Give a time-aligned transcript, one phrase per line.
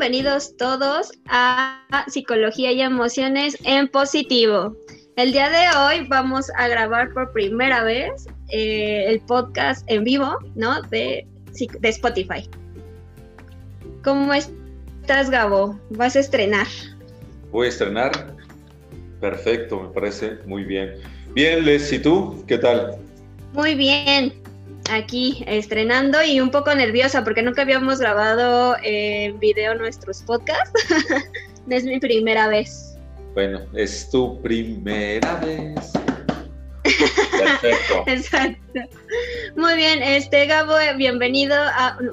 [0.00, 4.74] bienvenidos todos a Psicología y Emociones en Positivo.
[5.16, 10.38] El día de hoy vamos a grabar por primera vez eh, el podcast en vivo,
[10.54, 10.80] ¿no?
[10.84, 11.26] De,
[11.80, 12.48] de Spotify.
[14.02, 15.78] ¿Cómo estás, Gabo?
[15.90, 16.66] ¿Vas a estrenar?
[17.52, 18.34] Voy a estrenar.
[19.20, 20.94] Perfecto, me parece muy bien.
[21.34, 22.42] Bien, Les, ¿y tú?
[22.48, 22.96] ¿Qué tal?
[23.52, 24.39] Muy bien
[24.90, 30.72] aquí estrenando y un poco nerviosa porque nunca habíamos grabado en video nuestros podcasts.
[31.70, 32.96] es mi primera vez.
[33.34, 35.92] Bueno, es tu primera vez.
[37.30, 38.04] Perfecto.
[38.06, 38.80] Exacto.
[39.56, 41.54] Muy bien, este Gabo, bienvenido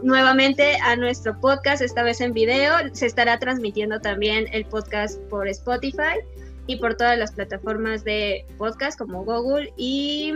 [0.03, 2.73] nuevamente a nuestro podcast, esta vez en video.
[2.93, 6.19] Se estará transmitiendo también el podcast por Spotify
[6.67, 10.33] y por todas las plataformas de podcast como Google y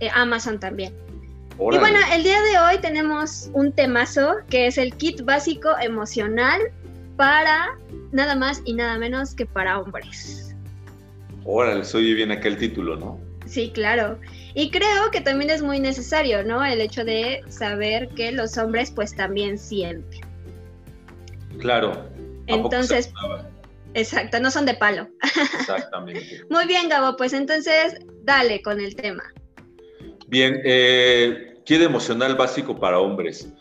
[0.00, 0.92] eh, Amazon también.
[1.58, 6.60] Y bueno, el día de hoy tenemos un temazo que es el kit básico emocional
[7.16, 7.78] para
[8.10, 10.54] nada más y nada menos que para hombres.
[11.44, 13.20] Órale, soy bien aquel título, ¿no?
[13.46, 14.18] Sí, claro.
[14.54, 16.64] Y creo que también es muy necesario, ¿no?
[16.64, 20.20] El hecho de saber que los hombres pues también sienten.
[21.58, 22.08] Claro.
[22.46, 23.12] Entonces,
[23.94, 25.08] exacto, no son de palo.
[25.60, 26.42] Exactamente.
[26.50, 29.22] muy bien, Gabo, pues entonces dale con el tema.
[30.32, 33.52] Bien, eh, kit emocional básico para hombres.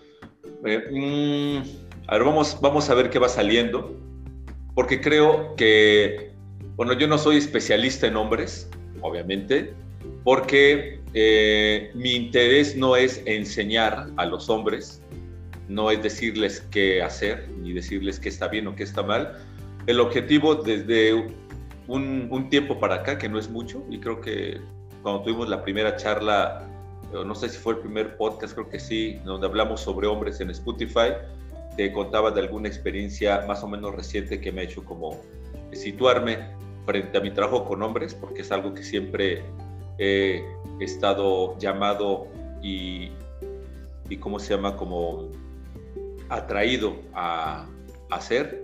[0.63, 3.99] Eh, mm, a ver, vamos, vamos a ver qué va saliendo,
[4.73, 6.31] porque creo que,
[6.77, 8.69] bueno, yo no soy especialista en hombres,
[9.01, 9.73] obviamente,
[10.23, 15.01] porque eh, mi interés no es enseñar a los hombres,
[15.67, 19.39] no es decirles qué hacer, ni decirles qué está bien o qué está mal.
[19.87, 21.15] El objetivo desde
[21.87, 24.61] un, un tiempo para acá, que no es mucho, y creo que
[25.01, 26.67] cuando tuvimos la primera charla,
[27.11, 30.49] no sé si fue el primer podcast, creo que sí, donde hablamos sobre hombres en
[30.49, 31.13] Spotify,
[31.75, 35.19] te contaba de alguna experiencia más o menos reciente que me ha hecho como
[35.73, 36.39] situarme
[36.85, 39.43] frente a mi trabajo con hombres, porque es algo que siempre
[39.97, 40.43] he
[40.79, 42.27] estado llamado
[42.61, 43.11] y,
[44.09, 44.75] y ¿cómo se llama?
[44.75, 45.29] Como
[46.29, 47.67] atraído a,
[48.09, 48.63] a hacer.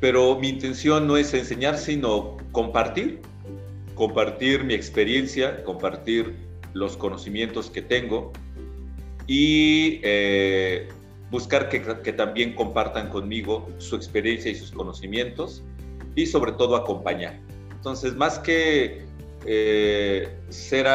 [0.00, 3.22] Pero mi intención no es enseñar, sino compartir
[3.96, 6.36] compartir mi experiencia, compartir
[6.74, 8.32] los conocimientos que tengo
[9.26, 10.88] y eh,
[11.30, 15.64] buscar que, también compartan conmigo su experiencia y sus conocimientos
[16.14, 17.40] y sobre todo acompañar.
[17.72, 19.06] Entonces, más que
[19.46, 20.86] eh, ser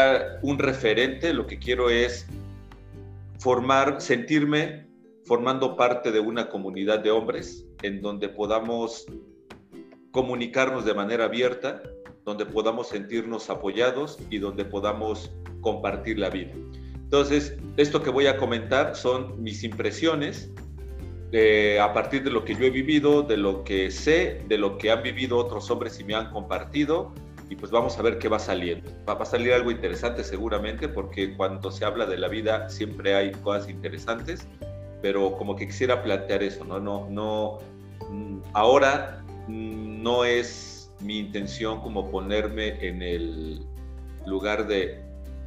[0.44, 2.28] un referente, lo que quiero es
[3.40, 4.86] formar, sentirme
[5.26, 9.08] formando parte de una comunidad de hombres en donde podamos
[10.12, 11.82] comunicarnos de manera abierta
[12.26, 16.52] donde podamos sentirnos apoyados y donde podamos compartir la vida.
[16.96, 20.52] Entonces, esto que voy a comentar son mis impresiones
[21.34, 24.78] eh, a partir de lo que yo he vivido, de lo que sé, de lo
[24.78, 27.14] que han vivido otros hombres y me han compartido.
[27.50, 28.90] Y pues vamos a ver qué va saliendo.
[29.08, 33.32] Va a salir algo interesante seguramente porque cuando se habla de la vida siempre hay
[33.32, 34.48] cosas interesantes,
[35.02, 36.80] pero como que quisiera plantear eso, ¿no?
[36.80, 37.58] No, no,
[38.09, 40.71] mm, ahora mm, no es
[41.04, 43.66] mi intención como ponerme en el
[44.26, 45.02] lugar de,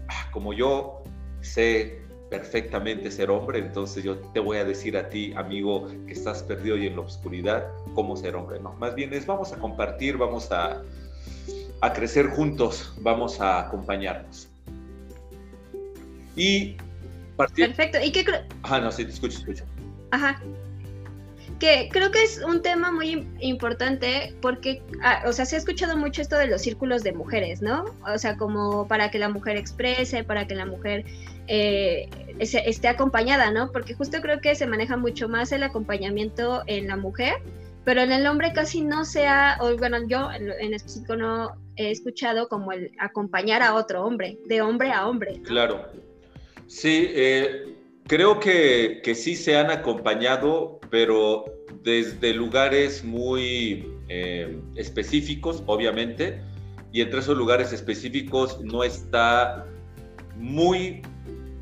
[0.08, 1.02] ah, como yo
[1.40, 6.42] sé perfectamente ser hombre, entonces yo te voy a decir a ti, amigo, que estás
[6.42, 8.58] perdido y en la oscuridad, cómo ser hombre.
[8.60, 10.82] No, más bien es vamos a compartir, vamos a,
[11.80, 14.48] a crecer juntos, vamos a acompañarnos.
[16.34, 16.76] Y
[17.36, 17.98] Perfecto.
[18.02, 18.24] ¿Y qué
[18.62, 19.64] Ajá, no, sí, te escucho, escucho.
[20.10, 20.40] Ajá
[21.90, 26.22] creo que es un tema muy importante porque, ah, o sea, se ha escuchado mucho
[26.22, 27.84] esto de los círculos de mujeres, ¿no?
[28.06, 31.04] O sea, como para que la mujer exprese, para que la mujer
[31.46, 32.08] eh,
[32.38, 33.70] esté acompañada, ¿no?
[33.72, 37.34] Porque justo creo que se maneja mucho más el acompañamiento en la mujer,
[37.84, 41.90] pero en el hombre casi no se ha, o bueno, yo en, específico no he
[41.90, 45.40] escuchado como el acompañar a otro hombre, de hombre a hombre.
[45.44, 45.86] Claro.
[46.66, 47.73] Sí, eh,
[48.06, 51.44] Creo que, que, sí se han acompañado, pero
[51.82, 56.40] desde lugares muy eh, específicos, obviamente,
[56.92, 59.66] y entre esos lugares específicos no está
[60.36, 61.02] muy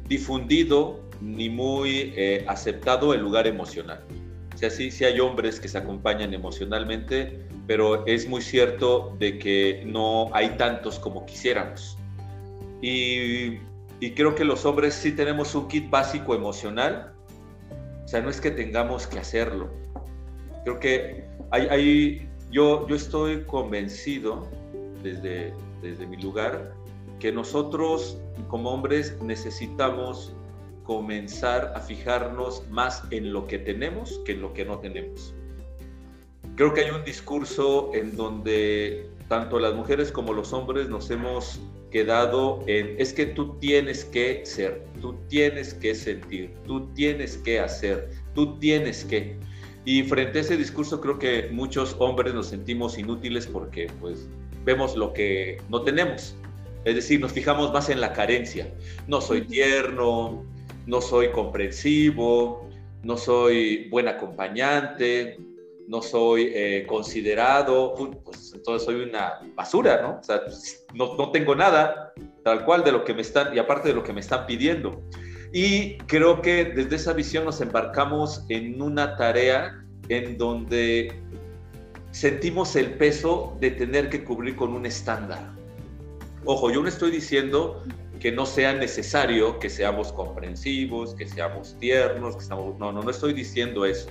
[0.08, 4.04] difundido ni muy eh, aceptado el lugar emocional.
[4.54, 9.38] O sea, sí, sí hay hombres que se acompañan emocionalmente, pero es muy cierto de
[9.38, 11.96] que no hay tantos como quisiéramos.
[12.82, 13.58] Y
[14.02, 17.14] y creo que los hombres sí tenemos un kit básico emocional.
[18.04, 19.70] O sea, no es que tengamos que hacerlo.
[20.64, 24.48] Creo que hay, hay yo, yo estoy convencido
[25.04, 26.74] desde, desde mi lugar
[27.20, 28.18] que nosotros
[28.48, 30.34] como hombres necesitamos
[30.82, 35.32] comenzar a fijarnos más en lo que tenemos que en lo que no tenemos.
[36.56, 41.60] Creo que hay un discurso en donde tanto las mujeres como los hombres nos hemos
[41.92, 47.60] quedado en, es que tú tienes que ser, tú tienes que sentir, tú tienes que
[47.60, 49.36] hacer, tú tienes que.
[49.84, 54.28] Y frente a ese discurso creo que muchos hombres nos sentimos inútiles porque pues
[54.64, 56.34] vemos lo que no tenemos.
[56.84, 58.72] Es decir, nos fijamos más en la carencia.
[59.06, 60.44] No soy tierno,
[60.86, 62.68] no soy comprensivo,
[63.02, 65.38] no soy buen acompañante,
[65.88, 70.18] no soy eh, considerado, pues entonces soy una basura, ¿no?
[70.20, 70.42] O sea,
[70.94, 72.12] no, no, tengo nada,
[72.44, 75.02] tal cual de lo que me están, y aparte de lo que me están pidiendo.
[75.52, 81.12] Y creo que desde esa visión nos embarcamos en una tarea en donde
[82.10, 85.52] sentimos el peso de tener que cubrir con un estándar.
[86.44, 87.84] Ojo, yo no estoy diciendo
[88.22, 92.78] que no sea necesario que seamos comprensivos, que seamos tiernos, que seamos...
[92.78, 94.08] No, no, no estoy diciendo eso.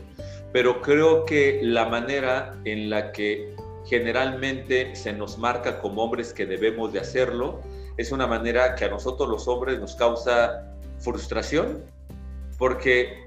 [0.51, 3.55] Pero creo que la manera en la que
[3.85, 7.61] generalmente se nos marca como hombres que debemos de hacerlo
[7.95, 11.81] es una manera que a nosotros los hombres nos causa frustración,
[12.57, 13.20] porque,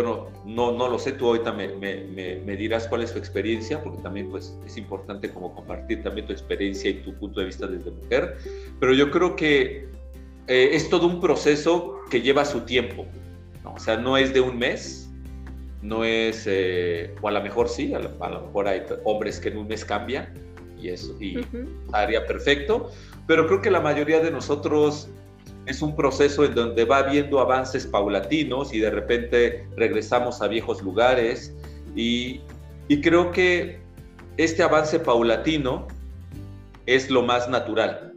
[0.00, 4.00] bueno, no, no lo sé, tú ahorita me, me, dirás cuál es tu experiencia, porque
[4.00, 7.90] también pues, es importante como compartir también tu experiencia y tu punto de vista desde
[7.90, 8.36] mujer,
[8.78, 9.88] pero yo creo que
[10.46, 13.06] eh, es todo un proceso que lleva su tiempo,
[13.64, 15.10] o sea, no es de un mes,
[15.82, 19.58] no es, eh, o a lo mejor sí, a lo, mejor hay hombres que en
[19.58, 20.32] un mes cambian
[20.80, 21.44] y eso y
[21.92, 22.92] haría perfecto,
[23.26, 25.08] pero creo que la mayoría de nosotros
[25.68, 30.82] es un proceso en donde va habiendo avances paulatinos y de repente regresamos a viejos
[30.82, 31.54] lugares
[31.94, 32.40] y,
[32.88, 33.80] y creo que
[34.38, 35.86] este avance paulatino
[36.86, 38.14] es lo más natural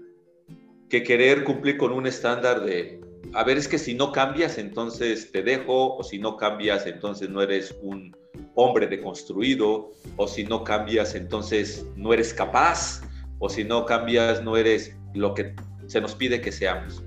[0.90, 3.02] que querer cumplir con un estándar de
[3.34, 7.30] a ver, es que si no cambias, entonces te dejo, o si no cambias, entonces
[7.30, 8.16] no eres un
[8.56, 13.02] hombre deconstruido, o si no cambias, entonces no eres capaz,
[13.40, 15.56] o si no cambias, no eres lo que
[15.88, 17.02] se nos pide que seamos.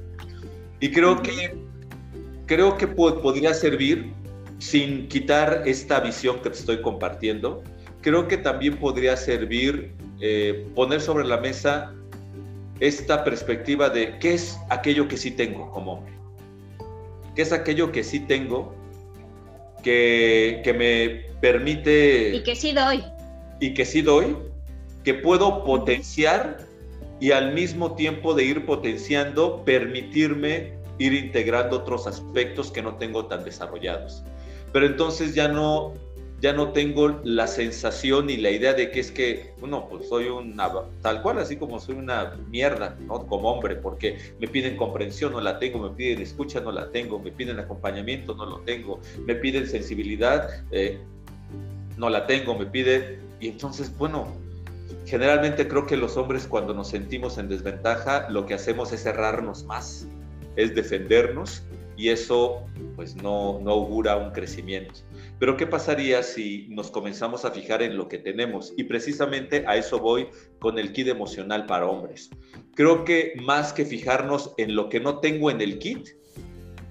[0.80, 1.54] Y creo que,
[2.46, 4.12] creo que podría servir,
[4.58, 7.62] sin quitar esta visión que te estoy compartiendo,
[8.00, 11.92] creo que también podría servir eh, poner sobre la mesa
[12.80, 16.12] esta perspectiva de qué es aquello que sí tengo como hombre,
[17.34, 18.74] qué es aquello que sí tengo
[19.82, 22.36] que, que me permite...
[22.36, 23.04] Y que sí doy.
[23.60, 24.36] Y que sí doy,
[25.04, 26.58] que puedo potenciar
[27.20, 33.26] y al mismo tiempo de ir potenciando, permitirme ir integrando otros aspectos que no tengo
[33.26, 34.22] tan desarrollados.
[34.72, 35.94] Pero entonces ya no
[36.44, 40.26] ya no tengo la sensación y la idea de que es que, bueno, pues soy
[40.26, 40.70] una,
[41.00, 43.26] tal cual, así como soy una mierda, ¿no?
[43.26, 47.19] Como hombre, porque me piden comprensión, no la tengo, me piden escucha, no la tengo,
[47.19, 50.99] me piden acompañamiento, no lo tengo, me piden sensibilidad, eh,
[51.96, 54.28] no la tengo, me piden, y entonces, bueno,
[55.04, 59.64] generalmente creo que los hombres cuando nos sentimos en desventaja, lo que hacemos es cerrarnos
[59.64, 60.08] más,
[60.56, 61.62] es defendernos,
[61.96, 62.64] y eso
[62.96, 65.00] pues no, no augura un crecimiento.
[65.38, 68.72] Pero ¿qué pasaría si nos comenzamos a fijar en lo que tenemos?
[68.76, 70.28] Y precisamente a eso voy
[70.58, 72.30] con el kit emocional para hombres.
[72.74, 76.08] Creo que más que fijarnos en lo que no tengo en el kit,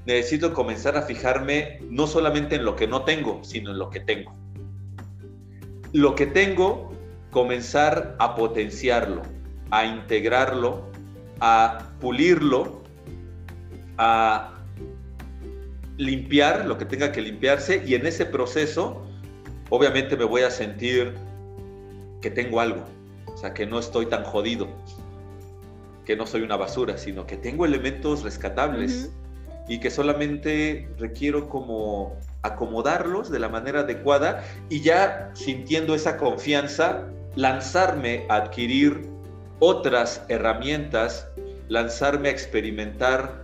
[0.05, 4.01] necesito comenzar a fijarme no solamente en lo que no tengo, sino en lo que
[4.01, 4.33] tengo.
[5.93, 6.92] Lo que tengo,
[7.33, 9.23] comenzar a potenciarlo,
[9.71, 10.89] a integrarlo,
[11.41, 12.81] a pulirlo,
[13.97, 14.53] a
[15.97, 17.83] limpiar lo que tenga que limpiarse.
[17.85, 19.05] Y en ese proceso
[19.69, 21.15] obviamente me voy a sentir
[22.21, 22.83] que tengo algo,
[23.25, 24.67] o sea, que no estoy tan jodido,
[26.05, 29.11] que no soy una basura, sino que tengo elementos rescatables
[29.67, 37.07] y que solamente requiero como acomodarlos de la manera adecuada y ya sintiendo esa confianza,
[37.35, 39.09] lanzarme a adquirir
[39.59, 41.27] otras herramientas,
[41.67, 43.43] lanzarme a experimentar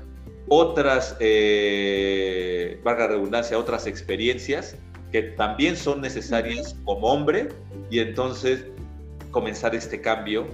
[0.49, 4.75] otras, eh, valga redundancia, otras experiencias
[5.11, 7.49] que también son necesarias como hombre
[7.89, 8.65] y entonces
[9.31, 10.47] comenzar este cambio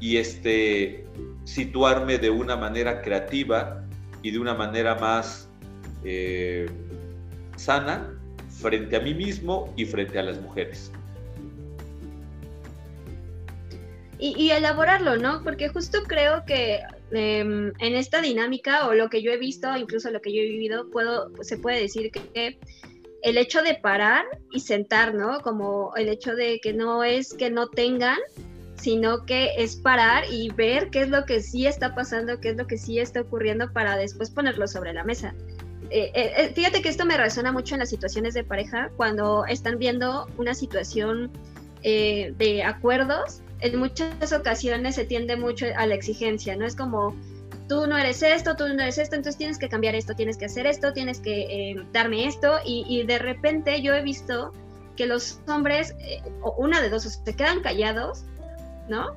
[0.00, 1.04] y este
[1.44, 3.84] situarme de una manera creativa
[4.22, 5.48] y de una manera más
[6.04, 6.66] eh,
[7.56, 8.12] sana
[8.48, 10.92] frente a mí mismo y frente a las mujeres.
[14.18, 15.42] Y, elaborarlo, ¿no?
[15.44, 16.80] Porque justo creo que
[17.12, 20.48] Em, en esta dinámica o lo que yo he visto, incluso lo que yo he
[20.48, 22.58] vivido, puedo, se puede decir que,
[23.22, 25.40] el hecho de parar y sentar, ¿no?
[25.40, 28.18] Como el hecho de que no es que no tengan,
[28.76, 32.56] sino que es parar y ver qué es lo que sí está pasando, qué es
[32.56, 35.34] lo que sí está ocurriendo para después ponerlo sobre la mesa.
[35.90, 39.44] Eh, eh, eh, fíjate que esto me resuena mucho en las situaciones de pareja, cuando
[39.46, 41.30] están viendo una situación
[41.82, 46.66] de acuerdos, en muchas ocasiones se tiende mucho a la exigencia, ¿no?
[46.66, 47.16] Es como,
[47.68, 50.46] tú no eres esto, tú no eres esto, entonces tienes que cambiar esto, tienes que
[50.46, 54.52] hacer esto, tienes que darme esto, y, de repente yo he visto
[54.96, 55.94] que los hombres,
[56.42, 58.24] o una de dos, se quedan callados
[58.88, 59.14] ¿no?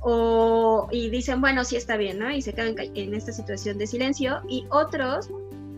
[0.00, 2.30] O, y dicen, bueno, sí está bien, ¿no?
[2.30, 4.40] Y se quedan en esta situación de silencio.
[4.48, 5.28] Y otros,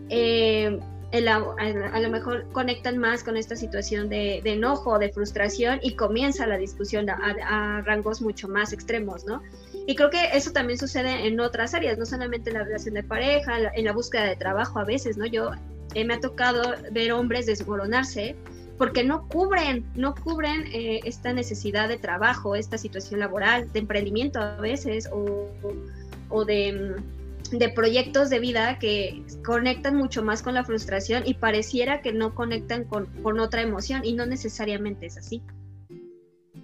[0.09, 0.79] eh,
[1.11, 6.57] a, lo mejor conectan más con esta situación de, enojo, de frustración y comienza la
[6.57, 9.41] discusión a, rangos mucho más extremos, ¿no?
[9.87, 13.03] Y creo que eso también sucede en otras áreas, no solamente en la relación de
[13.03, 15.25] pareja, en la búsqueda de trabajo a veces, ¿no?
[15.25, 15.51] Yo
[15.95, 18.35] eh, me ha tocado ver hombres desmoronarse
[18.77, 24.39] porque no cubren, no cubren eh, esta necesidad de trabajo, esta situación laboral, de emprendimiento
[24.39, 26.95] a veces, o, de,
[27.75, 32.85] proyectos de vida que conectan mucho más con la frustración y pareciera que no conectan
[32.85, 35.41] con, otra emoción y no necesariamente es así.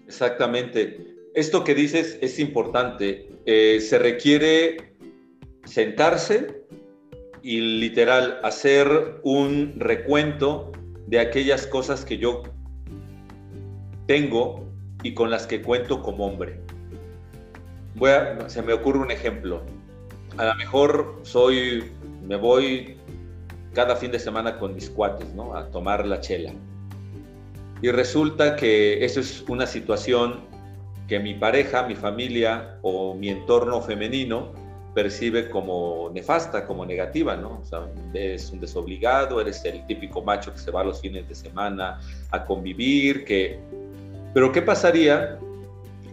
[0.05, 1.15] Exactamente.
[1.33, 3.29] Esto que dices es importante.
[3.45, 4.95] Eh, se requiere
[5.65, 6.63] sentarse
[7.41, 10.71] y literal hacer un recuento
[11.07, 12.43] de aquellas cosas que yo
[14.07, 14.67] tengo
[15.03, 16.59] y con las que cuento como hombre.
[17.95, 19.63] Voy a, se me ocurre un ejemplo.
[20.37, 21.91] A lo mejor soy,
[22.23, 22.97] me voy
[23.73, 25.55] cada fin de semana con mis cuates, ¿no?
[25.55, 26.53] A tomar la chela.
[27.81, 30.41] Y resulta que eso es una situación
[31.07, 34.51] que mi pareja, mi familia o mi entorno femenino
[34.93, 37.59] percibe como nefasta, como negativa, ¿no?
[37.61, 41.35] O sea, eres un desobligado, eres el típico macho que se va los fines de
[41.35, 41.99] semana
[42.31, 43.59] a convivir, que...
[44.33, 45.39] Pero ¿qué pasaría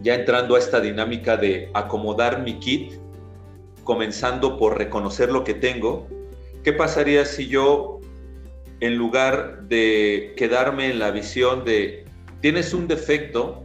[0.01, 2.93] ya entrando a esta dinámica de acomodar mi kit,
[3.85, 6.09] comenzando por reconocer lo que tengo?
[6.63, 8.01] ¿Qué pasaría si yo,
[8.81, 12.03] en lugar de quedarme en la visión de,
[12.41, 13.63] tienes un defecto,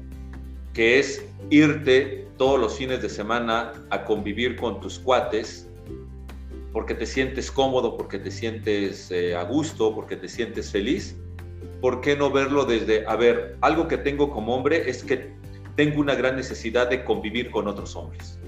[0.74, 5.66] que es irte todos los fines de semana a convivir con tus cuates
[6.72, 11.16] porque te sientes cómodo, porque te sientes eh, a gusto, porque te sientes feliz,
[11.80, 15.32] ¿por qué no verlo desde, a ver, algo que tengo como hombre es que
[15.76, 18.38] tengo una gran necesidad de convivir con otros hombres?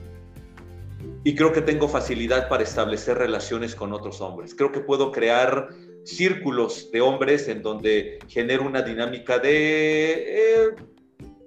[1.25, 4.55] Y creo que tengo facilidad para establecer relaciones con otros hombres.
[4.55, 5.69] Creo que puedo crear
[6.05, 10.75] círculos de hombres en donde genero una dinámica de eh,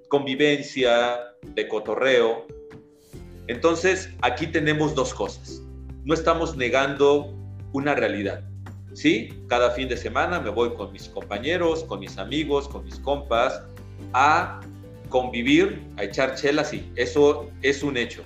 [0.07, 2.47] convivencia, de cotorreo.
[3.47, 5.61] Entonces, aquí tenemos dos cosas.
[6.05, 7.33] No estamos negando
[7.73, 8.43] una realidad.
[8.93, 9.43] ¿Sí?
[9.49, 13.61] Cada fin de semana me voy con mis compañeros, con mis amigos, con mis compas
[14.13, 14.61] a
[15.09, 18.23] convivir, a echar chelas, sí, eso es un hecho.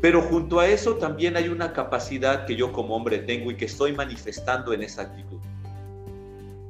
[0.00, 3.64] Pero junto a eso también hay una capacidad que yo como hombre tengo y que
[3.64, 5.38] estoy manifestando en esa actitud.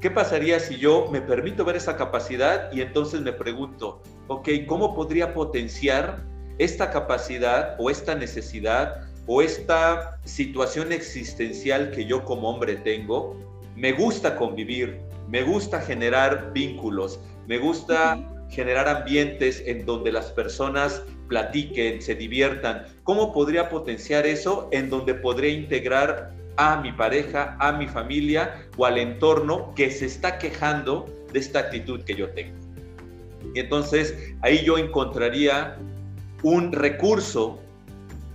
[0.00, 4.94] ¿Qué pasaría si yo me permito ver esa capacidad y entonces me pregunto, ok, ¿cómo
[4.94, 6.22] podría potenciar
[6.58, 13.36] esta capacidad o esta necesidad o esta situación existencial que yo como hombre tengo?
[13.74, 18.18] Me gusta convivir, me gusta generar vínculos, me gusta
[18.48, 22.84] generar ambientes en donde las personas platiquen, se diviertan.
[23.02, 28.86] ¿Cómo podría potenciar eso en donde podría integrar a mi pareja, a mi familia o
[28.86, 32.56] al entorno que se está quejando de esta actitud que yo tengo.
[33.54, 35.76] Y entonces ahí yo encontraría
[36.42, 37.58] un recurso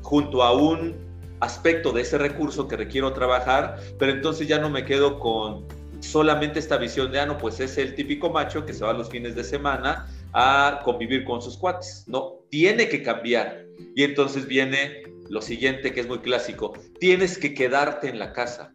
[0.02, 0.96] junto a un
[1.40, 5.66] aspecto de ese recurso que requiero trabajar, pero entonces ya no me quedo con
[6.00, 9.10] solamente esta visión de, ah, no, pues es el típico macho que se va los
[9.10, 12.04] fines de semana a convivir con sus cuates.
[12.08, 13.66] No, tiene que cambiar.
[13.96, 18.74] Y entonces viene lo siguiente que es muy clásico, tienes que quedarte en la casa,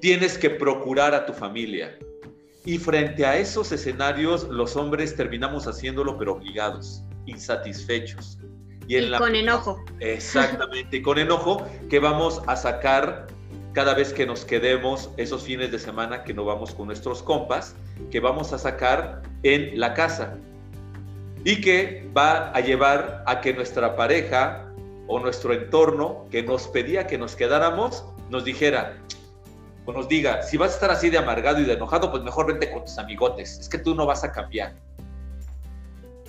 [0.00, 1.98] tienes que procurar a tu familia.
[2.64, 8.38] Y frente a esos escenarios, los hombres terminamos haciéndolo, pero obligados, insatisfechos.
[8.88, 9.84] Y, con enojo.
[10.00, 13.26] Exactamente, con enojo que vamos a sacar
[13.74, 17.76] cada vez que nos quedemos esos fines de semana que no vamos con nuestros compas,
[18.10, 20.38] que vamos a sacar en la casa.
[21.48, 24.70] Y que va a llevar a que nuestra pareja
[25.06, 28.98] o nuestro entorno que nos pedía que nos quedáramos, nos dijera,
[29.86, 32.48] o nos diga, si vas a estar así de amargado y de enojado, pues mejor
[32.48, 34.74] vente con tus amigotes, es que tú no vas a cambiar.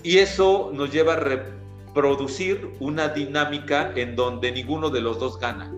[0.03, 5.69] Y eso nos lleva a reproducir una dinámica en donde ninguno de los dos gana.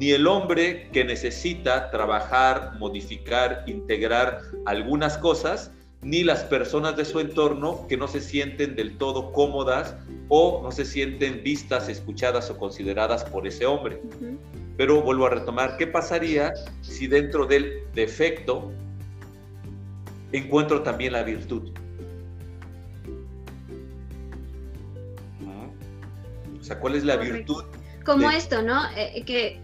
[0.00, 5.70] Ni el hombre que necesita trabajar, modificar, integrar algunas cosas,
[6.02, 9.96] ni las personas de su entorno que no se sienten del todo cómodas
[10.28, 14.00] o no se sienten vistas, escuchadas o consideradas por ese hombre.
[14.76, 18.72] Pero vuelvo a retomar, ¿qué pasaría si dentro del defecto
[20.32, 21.70] encuentro también la virtud?
[26.58, 27.64] O sea, ¿cuál es la virtud?
[28.04, 28.82] Como esto, ¿no?
[28.96, 29.60] Eh, que...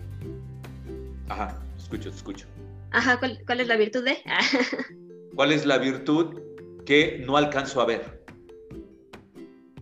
[1.29, 2.47] Ajá, escucho, escucho.
[2.91, 4.19] Ajá, ¿cuál, es la virtud de?
[5.37, 6.41] ¿Cuál es la virtud
[6.87, 8.25] que no alcanzo a ver?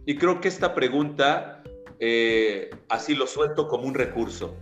[0.04, 1.62] Y creo que esta pregunta,
[2.00, 4.56] eh, así lo suelto como un recurso.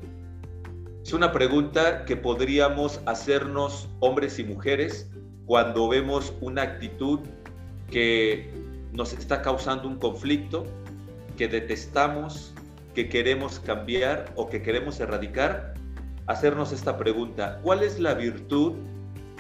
[1.02, 5.10] Es una pregunta que podríamos hacernos hombres y mujeres
[5.46, 7.20] cuando vemos una actitud
[7.90, 8.50] que
[8.92, 10.66] nos está causando un conflicto,
[11.38, 12.52] que detestamos,
[12.94, 15.72] que queremos cambiar o que queremos erradicar,
[16.26, 17.60] hacernos esta pregunta.
[17.62, 18.74] ¿Cuál es la virtud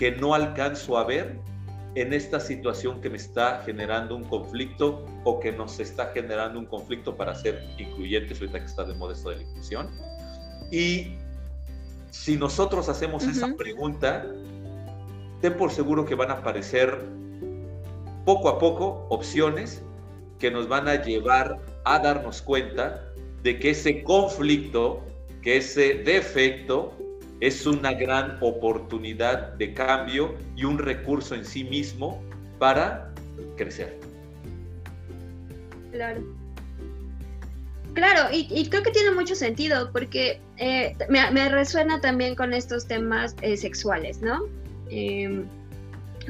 [0.02, 1.38] que no alcanzo a ver
[1.94, 6.66] en esta situación que me está generando un conflicto o que nos está generando un
[6.66, 9.88] conflicto para ser incluyentes ahorita que está de modesto de la inclusión.
[10.72, 11.14] Y
[12.10, 14.26] si nosotros hacemos esa pregunta,
[15.40, 16.98] ten por seguro que van a aparecer
[18.24, 19.84] poco a poco opciones
[20.40, 23.08] que nos van a llevar a darnos cuenta
[23.44, 25.00] de que ese conflicto,
[25.42, 26.92] que ese defecto
[27.42, 32.22] es una gran oportunidad de cambio y un recurso en sí mismo
[32.60, 33.12] para
[33.56, 33.98] crecer.
[35.90, 36.22] Claro.
[37.94, 43.34] Claro, y, creo que tiene mucho sentido porque eh, me, resuena también con estos temas
[43.42, 44.44] eh, sexuales, ¿no?
[44.88, 45.44] Em,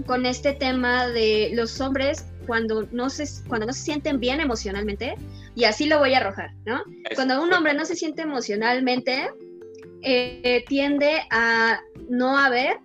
[0.06, 5.14] con este tema de los hombres cuando no se, cuando no se sienten bien emocionalmente,
[5.54, 6.82] y así lo voy a arrojar, ¿no?
[7.14, 9.30] Cuando un hombre no se siente emocionalmente,
[10.02, 12.78] eh, tiende a no haber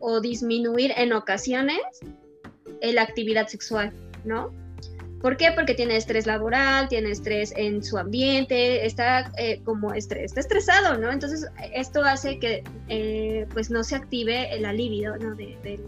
[0.00, 1.80] o disminuir en ocasiones
[2.80, 3.92] la actividad sexual,
[4.24, 4.52] ¿no?
[5.20, 5.50] ¿Por qué?
[5.50, 10.96] Porque tiene estrés laboral, tiene estrés en su ambiente, está eh, como estrés, está estresado,
[10.96, 11.10] ¿no?
[11.10, 15.34] Entonces esto hace que eh, pues no se active el libido ¿no?
[15.34, 15.80] del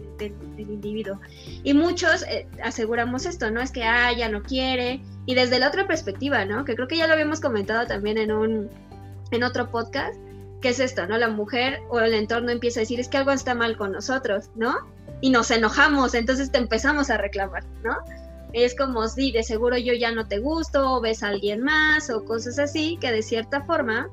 [0.57, 1.21] individuo.
[1.63, 2.25] Y muchos
[2.61, 3.61] aseguramos esto, ¿no?
[3.61, 4.99] Es que, ah, ya no quiere.
[5.25, 6.65] Y desde la otra perspectiva, ¿no?
[6.65, 8.69] Que creo que ya lo habíamos comentado también en un,
[9.31, 10.19] en otro podcast,
[10.61, 11.17] ¿qué es esto, no?
[11.17, 14.49] La mujer o el entorno empieza a decir, es que algo está mal con nosotros,
[14.55, 14.75] ¿no?
[15.19, 17.97] Y nos enojamos, entonces te empezamos a reclamar, ¿no?
[18.53, 22.09] Es como, sí, de seguro yo ya no te gusto, o ves a alguien más,
[22.09, 24.09] o cosas así, que de cierta forma,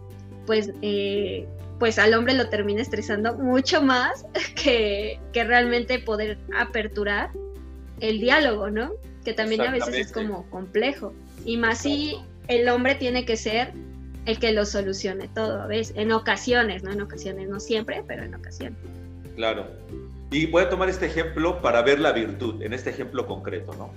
[0.46, 1.46] pues, eh,
[1.78, 7.30] pues al hombre lo termina estresando mucho más que, que realmente poder aperturar
[8.00, 8.92] el diálogo, ¿no?
[9.24, 11.12] Que también a veces es como complejo.
[11.44, 13.72] Y más si el hombre tiene que ser
[14.26, 15.92] el que lo solucione todo, ¿ves?
[15.96, 16.92] En ocasiones, ¿no?
[16.92, 18.78] En ocasiones, no siempre, pero en ocasiones.
[19.36, 19.66] Claro.
[20.30, 23.90] Y voy a tomar este ejemplo para ver la virtud, en este ejemplo concreto, ¿no?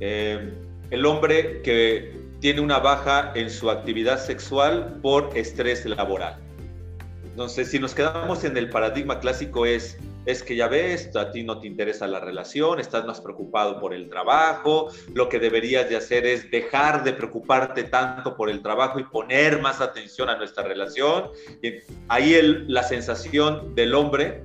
[0.00, 0.52] Eh,
[0.90, 6.36] el hombre que tiene una baja en su actividad sexual por estrés laboral.
[7.24, 11.44] Entonces, si nos quedamos en el paradigma clásico es, es que ya ves, a ti
[11.44, 15.96] no te interesa la relación, estás más preocupado por el trabajo, lo que deberías de
[15.96, 20.64] hacer es dejar de preocuparte tanto por el trabajo y poner más atención a nuestra
[20.64, 21.30] relación.
[21.62, 21.74] Y
[22.08, 22.36] ahí
[22.66, 24.42] la sensación del hombre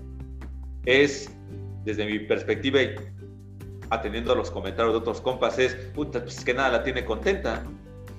[0.86, 1.36] es,
[1.84, 2.96] desde mi perspectiva y
[3.90, 7.64] atendiendo a los comentarios de otros compas, es, pues que nada la tiene contenta.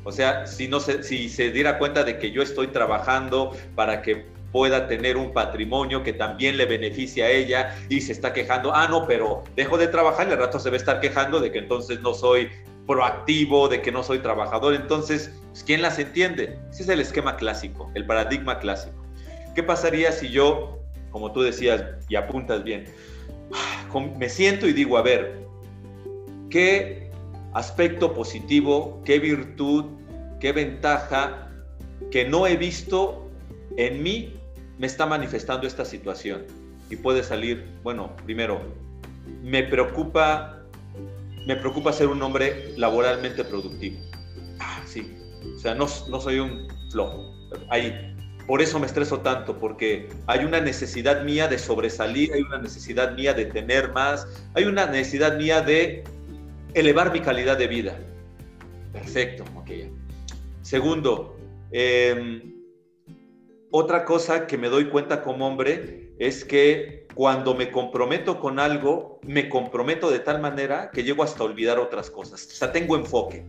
[0.04, 5.16] O sea, si se diera cuenta de que yo estoy trabajando para que pueda tener
[5.16, 9.42] un patrimonio que también le beneficie a ella y se está quejando, ah, no, pero
[9.56, 12.12] dejo de trabajar y al rato se va a estar quejando de que entonces no
[12.14, 12.50] soy
[12.86, 14.74] proactivo, de que no soy trabajador.
[14.74, 16.58] Entonces, pues, ¿quién las entiende?
[16.70, 19.02] Ese es el esquema clásico, el paradigma clásico.
[19.54, 20.78] ¿Qué pasaría si yo,
[21.10, 22.84] como tú decías y apuntas bien,
[24.18, 25.46] me siento y digo, a ver,
[26.50, 27.10] ¿qué
[27.52, 29.84] aspecto positivo, qué virtud,
[30.40, 31.50] qué ventaja
[32.10, 33.30] que no he visto
[33.76, 34.41] en mí
[34.78, 36.44] me está manifestando esta situación
[36.90, 38.60] y puede salir, bueno, primero,
[39.42, 40.62] me preocupa,
[41.46, 43.98] me preocupa ser un hombre laboralmente productivo.
[44.58, 45.16] Ah, sí,
[45.56, 47.34] o sea, no, no soy un flojo.
[47.70, 48.14] Ahí,
[48.46, 53.14] por eso me estreso tanto, porque hay una necesidad mía de sobresalir, hay una necesidad
[53.14, 56.04] mía de tener más, hay una necesidad mía de
[56.74, 57.98] elevar mi calidad de vida.
[58.92, 59.70] Perfecto, ok.
[60.62, 61.38] Segundo,
[61.70, 62.51] eh,
[63.72, 69.18] otra cosa que me doy cuenta como hombre es que cuando me comprometo con algo,
[69.26, 72.46] me comprometo de tal manera que llego hasta olvidar otras cosas.
[72.46, 73.46] O sea, tengo enfoque.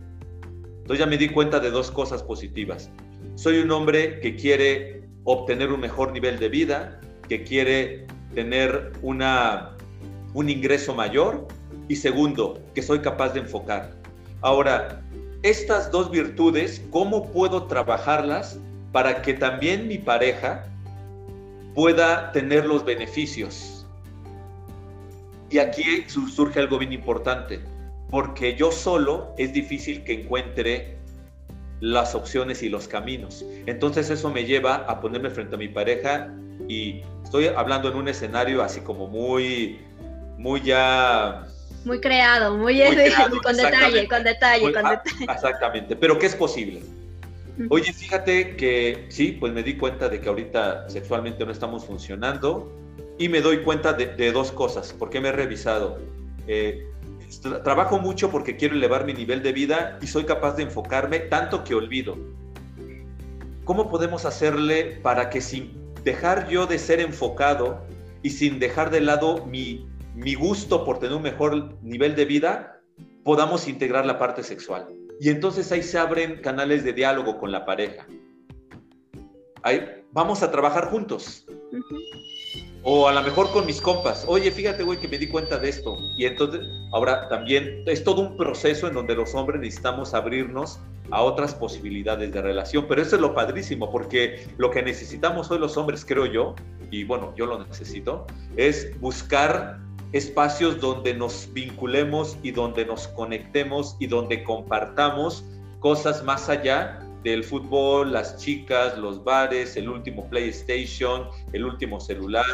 [0.78, 2.90] Entonces ya me di cuenta de dos cosas positivas.
[3.34, 9.76] Soy un hombre que quiere obtener un mejor nivel de vida, que quiere tener una
[10.32, 11.46] un ingreso mayor
[11.88, 13.94] y segundo, que soy capaz de enfocar.
[14.40, 15.02] Ahora,
[15.42, 18.58] estas dos virtudes, ¿cómo puedo trabajarlas
[18.94, 20.66] para que también mi pareja
[21.74, 23.84] pueda tener los beneficios?
[25.50, 27.58] Y aquí surge algo bien importante,
[28.08, 30.96] porque yo solo es difícil que encuentre
[31.80, 33.44] las opciones y los caminos.
[33.66, 36.32] Entonces eso me lleva a ponerme frente a mi pareja
[36.68, 39.80] y estoy hablando en un escenario así como muy,
[40.38, 41.48] muy ya...
[41.84, 42.80] Muy creado, muy,
[43.42, 45.24] con detalle, con detalle, con detalle.
[45.28, 46.80] Exactamente, pero que es posible.
[47.68, 52.72] Oye, fíjate que sí, pues me di cuenta de que ahorita sexualmente no estamos funcionando
[53.16, 55.98] y me doy cuenta de, dos cosas, porque me he revisado.
[56.48, 56.86] Eh,
[57.62, 61.62] trabajo mucho porque quiero elevar mi nivel de vida y soy capaz de enfocarme tanto
[61.62, 62.16] que olvido.
[63.64, 67.86] ¿Cómo podemos hacerle para que sin dejar yo de ser enfocado
[68.22, 72.80] y sin dejar de lado mi, mi gusto por tener un mejor nivel de vida,
[73.22, 74.88] podamos integrar la parte sexual?
[75.20, 78.06] Y entonces ahí se abren canales de diálogo con la pareja.
[79.62, 81.46] Ahí, vamos a trabajar juntos.
[82.82, 85.70] O a lo mejor con mis compas, oye, fíjate, güey, que me di cuenta de
[85.70, 85.96] esto.
[86.16, 86.60] Y entonces,
[86.92, 92.30] ahora también es todo un proceso en donde los hombres necesitamos abrirnos a otras posibilidades
[92.32, 92.84] de relación.
[92.86, 96.54] Pero eso es lo padrísimo, porque lo que necesitamos hoy los hombres, creo yo,
[96.90, 99.78] y bueno, yo lo necesito, es buscar
[100.14, 105.44] espacios donde nos vinculemos y donde nos conectemos y donde compartamos
[105.80, 112.44] cosas más allá del fútbol, las chicas, los bares, el último PlayStation, el último celular,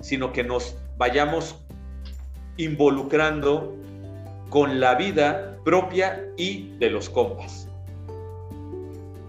[0.00, 1.56] sino que nos vayamos
[2.56, 3.76] involucrando
[4.48, 7.68] con la vida propia y de los compas.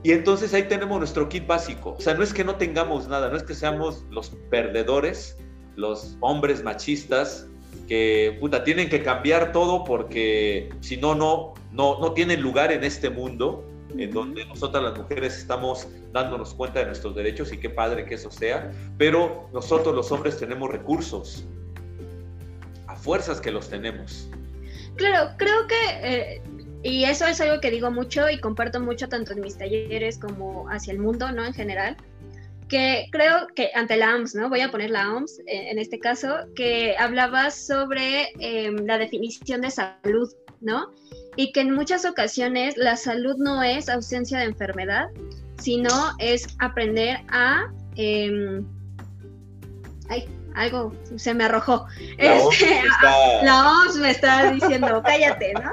[0.04, 1.96] Y entonces ahí tenemos nuestro kit básico.
[1.98, 5.38] O sea, no es que no tengamos nada, no es que seamos los perdedores,
[5.76, 7.50] los hombres machistas
[7.88, 12.84] que puta, tienen que cambiar todo porque si no, no, no, no tienen lugar en
[12.84, 13.66] este mundo
[13.98, 18.16] en donde nosotras las mujeres estamos dándonos cuenta de nuestros derechos y qué padre que
[18.16, 21.46] eso sea, pero nosotros los hombres tenemos recursos,
[22.88, 24.30] a fuerzas que los tenemos.
[24.96, 26.42] Claro, creo que, eh,
[26.84, 30.68] y eso es algo que digo mucho y comparto mucho tanto en mis talleres como
[30.70, 31.46] hacia el mundo, ¿no?
[31.46, 31.98] En general,
[32.68, 34.50] que creo que ante la OMS, ¿no?
[34.50, 39.62] Voy a poner la OMS eh, en este caso, que hablaba sobre em, la definición
[39.62, 40.30] de salud,
[40.62, 40.92] ¿no?
[41.38, 45.08] y que en muchas ocasiones la salud no es ausencia de enfermedad,
[45.60, 47.72] sino es aprender a...
[47.96, 48.62] Eh,
[50.10, 50.28] ay,
[50.58, 51.86] algo se me arrojó.
[52.18, 52.76] La, OMS, este,
[53.44, 55.72] la me está diciendo, cállate, ¿no?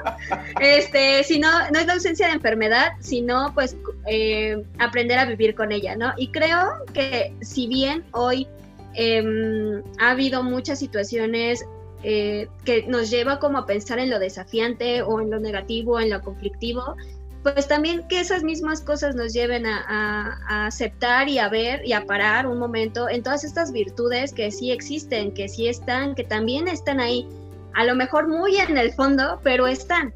[0.60, 5.54] Este, si no, no es la ausencia de enfermedad, sino pues eh, aprender a vivir
[5.54, 6.12] con ella, ¿no?
[6.16, 8.46] Y creo que si bien hoy
[8.94, 11.64] eh, ha habido muchas situaciones
[12.06, 16.10] eh, que nos lleva como a pensar en lo desafiante o en lo negativo, en
[16.10, 16.96] lo conflictivo,
[17.44, 22.06] pues también que esas mismas cosas nos lleven a, aceptar y a ver y a
[22.06, 26.66] parar un momento en todas estas virtudes que sí existen, que sí están, que también
[26.68, 27.28] están ahí,
[27.74, 30.14] a lo mejor muy en el fondo, pero están,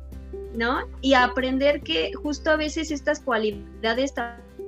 [0.54, 0.86] ¿no?
[1.02, 4.14] Y aprender que justo a veces estas cualidades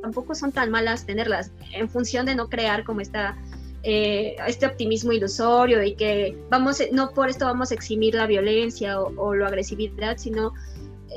[0.02, 3.38] tampoco son tan malas tenerlas en función de no crear como esta
[3.82, 9.00] eh, este optimismo ilusorio y que vamos, no por esto vamos a eximir la violencia
[9.00, 10.52] o, la agresividad, sino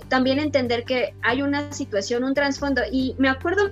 [0.10, 2.82] también entender que hay una situación, un trasfondo.
[2.92, 3.72] Y me acuerdo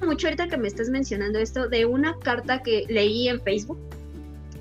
[0.00, 3.78] mucho ahorita que me estás mencionando esto de una carta que leí en Facebook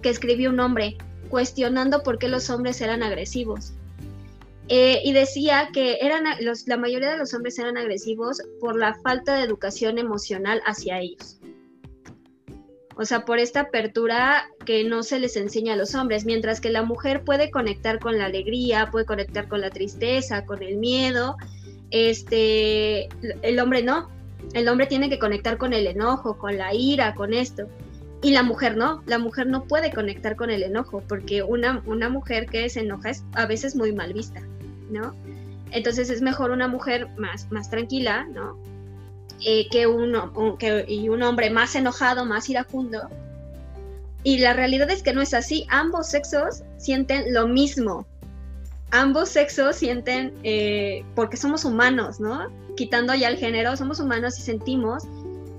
[0.01, 0.97] que escribió un hombre
[1.29, 3.73] cuestionando por qué los hombres eran agresivos.
[4.67, 8.93] Eh, y decía que eran los, la mayoría de los hombres eran agresivos por la
[8.95, 11.40] falta de educación emocional hacia ellos.
[12.95, 16.69] O sea, por esta apertura que no se les enseña a los hombres, mientras que
[16.69, 21.37] la mujer puede conectar con la alegría, puede conectar con la tristeza, con el miedo,
[21.91, 23.09] este,
[23.41, 24.09] el hombre no.
[24.53, 27.67] El hombre tiene que conectar con el enojo, con la ira, con esto.
[28.23, 32.09] Y la mujer no, la mujer no puede conectar con el enojo, porque una, una
[32.09, 34.41] mujer que se enoja es a veces muy mal vista,
[34.89, 35.15] ¿no?
[35.71, 38.57] Entonces es mejor una mujer más, más tranquila, ¿no?
[39.43, 43.09] Eh, que, uno, que, y un hombre más enojado, más iracundo.
[44.23, 45.65] Y la realidad es que no es así.
[45.69, 48.05] Ambos sexos sienten lo mismo.
[48.91, 52.51] Ambos sexos sienten, eh, porque somos humanos, ¿no?
[52.75, 55.03] Quitando ya el género, somos humanos y sentimos,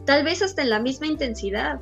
[0.04, 1.80] tal vez hasta en la misma intensidad,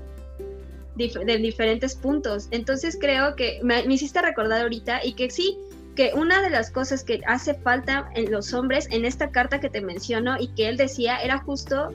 [0.96, 2.48] de diferentes puntos.
[2.50, 5.58] Entonces creo que me, me hiciste recordar ahorita y que sí,
[6.00, 9.68] que una de las cosas que hace falta en los hombres en esta carta que
[9.68, 11.90] te menciono y que él decía era justo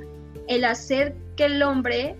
[0.48, 2.16] el hacer que el hombre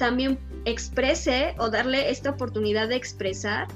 [0.00, 3.68] también exprese o darle esta oportunidad de expresar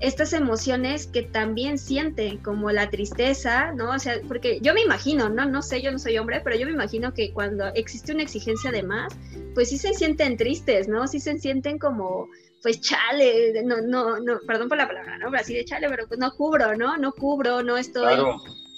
[0.00, 3.90] estas emociones que también sienten, como la tristeza, ¿no?
[3.90, 6.66] O sea, porque yo me imagino, no, no sé, yo no soy hombre, pero yo
[6.66, 9.14] me imagino que cuando existe una exigencia de más,
[9.54, 11.06] pues sí se sienten tristes, ¿no?
[11.06, 12.28] Sí se sienten como,
[12.62, 15.30] pues chale, no, no, no, perdón por la palabra, ¿no?
[15.30, 16.96] Pero así de chale, pero pues no cubro, ¿no?
[16.96, 18.16] No cubro, no estoy,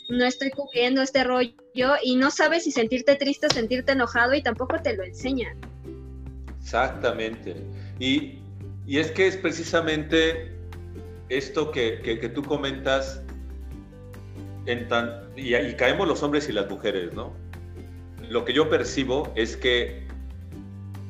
[0.09, 1.53] no estoy cubriendo este rollo
[2.03, 5.59] y no sabes si sentirte triste o sentirte enojado y tampoco te lo enseñan.
[6.62, 7.57] Exactamente.
[7.99, 8.38] Y,
[8.87, 10.57] y es que es precisamente
[11.29, 13.23] esto que, que, tú comentas,
[14.64, 17.35] en tan, y, y, caemos los hombres y las mujeres, ¿no?
[18.31, 20.07] Lo que yo percibo es que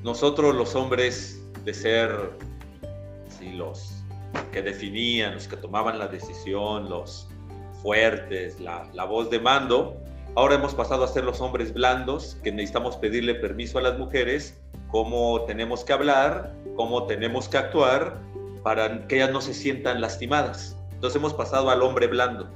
[0.02, 2.10] nosotros los hombres de ser
[3.52, 4.02] los
[4.52, 7.28] que definían, los que tomaban la decisión, los
[7.82, 9.96] fuertes, la, la voz de mando,
[10.36, 14.60] ahora hemos pasado a ser los hombres blandos, que necesitamos pedirle permiso a las mujeres,
[14.88, 18.20] cómo tenemos que hablar, cómo tenemos que actuar
[18.62, 20.76] para que ellas no se sientan lastimadas.
[20.92, 22.48] Entonces hemos pasado al hombre blando.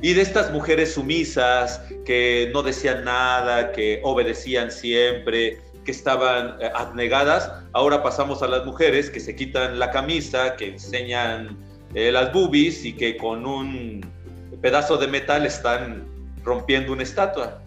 [0.00, 6.70] Y de estas mujeres sumisas que no decían nada, que obedecían siempre, que estaban eh,
[6.74, 11.56] abnegadas, ahora pasamos a las mujeres que se quitan la camisa, que enseñan
[11.94, 14.04] eh, las boobies y que con un
[14.60, 16.06] pedazo de metal están
[16.44, 17.62] rompiendo una estatua.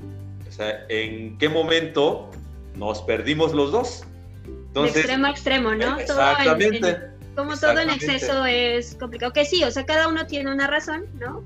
[0.48, 2.30] O sea, ¿en qué momento
[2.76, 4.04] nos perdimos los dos?
[4.46, 6.00] Entonces, de extremo a extremo, ¿no?
[6.00, 6.98] Exactamente.
[7.36, 9.34] Como todo en exceso es complicado.
[9.34, 11.44] Que sí, o sea, cada uno tiene una razón, ¿no?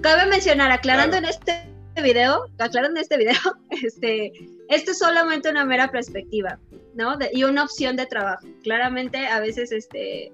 [0.00, 1.68] Cabe mencionar, aclarando en este
[2.02, 3.34] video, aclarando en este video,
[3.82, 4.32] este,
[4.68, 6.58] esto es solamente una mera perspectiva,
[6.94, 7.16] ¿no?
[7.32, 8.46] y una opción de trabajo.
[8.62, 10.32] Claramente a veces este,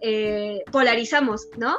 [0.00, 1.78] eh, polarizamos, ¿no?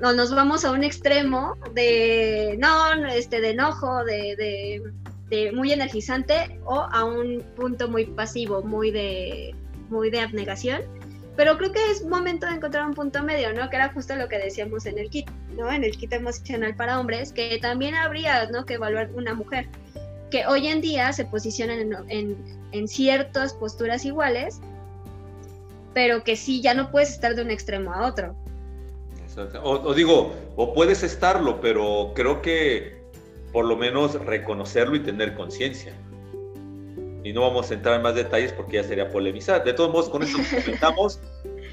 [0.00, 4.82] No, nos vamos a un extremo de, no, este, de enojo, de, de,
[5.28, 9.56] de muy energizante, o a un punto muy pasivo, muy de,
[9.88, 10.82] muy de abnegación
[11.38, 13.70] pero creo que es momento de encontrar un punto medio, ¿no?
[13.70, 15.70] Que era justo lo que decíamos en el kit, ¿no?
[15.70, 18.66] En el kit emocional para hombres, que también habría, ¿no?
[18.66, 19.68] Que evaluar una mujer,
[20.30, 22.36] que hoy en día se posicionan en,
[22.72, 24.60] en, ciertas posturas iguales,
[25.94, 28.34] pero que sí, ya no puedes estar de un extremo a otro.
[29.62, 32.98] O, o, digo, o puedes estarlo, pero creo que
[33.52, 35.94] por lo menos reconocerlo y tener conciencia
[37.28, 39.62] y no vamos a entrar en más detalles porque ya sería polemizar.
[39.62, 41.20] De todos modos, con esto comentamos,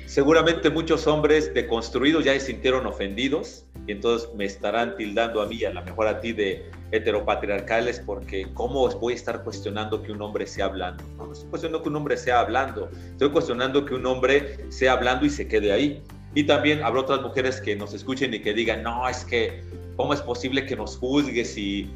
[0.06, 5.64] seguramente muchos hombres deconstruidos ya se sintieron ofendidos y entonces me estarán tildando a mí,
[5.64, 10.22] a lo mejor a ti, de heteropatriarcales porque ¿cómo voy a estar cuestionando que un
[10.22, 11.04] hombre sea hablando?
[11.18, 14.94] No, no estoy cuestionando que un hombre sea hablando, estoy cuestionando que un hombre sea
[14.94, 16.04] hablando y se quede ahí.
[16.34, 19.64] Y también habrá otras mujeres que nos escuchen y que digan, no, es que,
[19.96, 21.90] ¿cómo es posible que nos juzgues y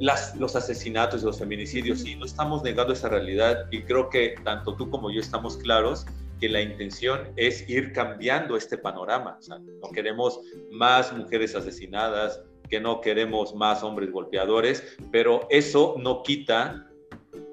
[0.00, 2.00] los asesinatos y los feminicidios.
[2.00, 6.06] Sí, no estamos negando esa realidad y creo que tanto tú como yo estamos claros
[6.40, 9.38] que la intención es ir cambiando este panorama.
[9.48, 16.86] no queremos más mujeres asesinadas, que no queremos más hombres golpeadores, pero eso no quita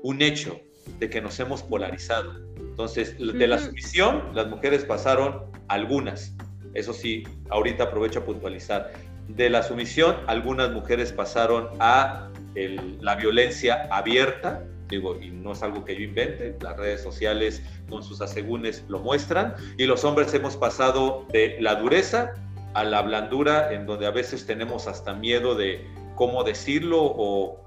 [0.02, 0.60] un hecho
[1.00, 2.36] de que nos hemos polarizado.
[2.58, 6.36] Entonces, de la sumisión, las mujeres pasaron algunas.
[6.74, 8.92] Eso sí, ahorita aprovecho a puntualizar.
[9.28, 15.86] De la sumisión, algunas mujeres pasaron a la violencia abierta, digo, y no es algo
[15.86, 20.58] que yo invente, las redes sociales con sus asegúnes lo muestran, y los hombres hemos
[20.58, 22.34] pasado de la dureza
[22.74, 27.64] a la blandura, en donde a veces tenemos hasta miedo de cómo decirlo o,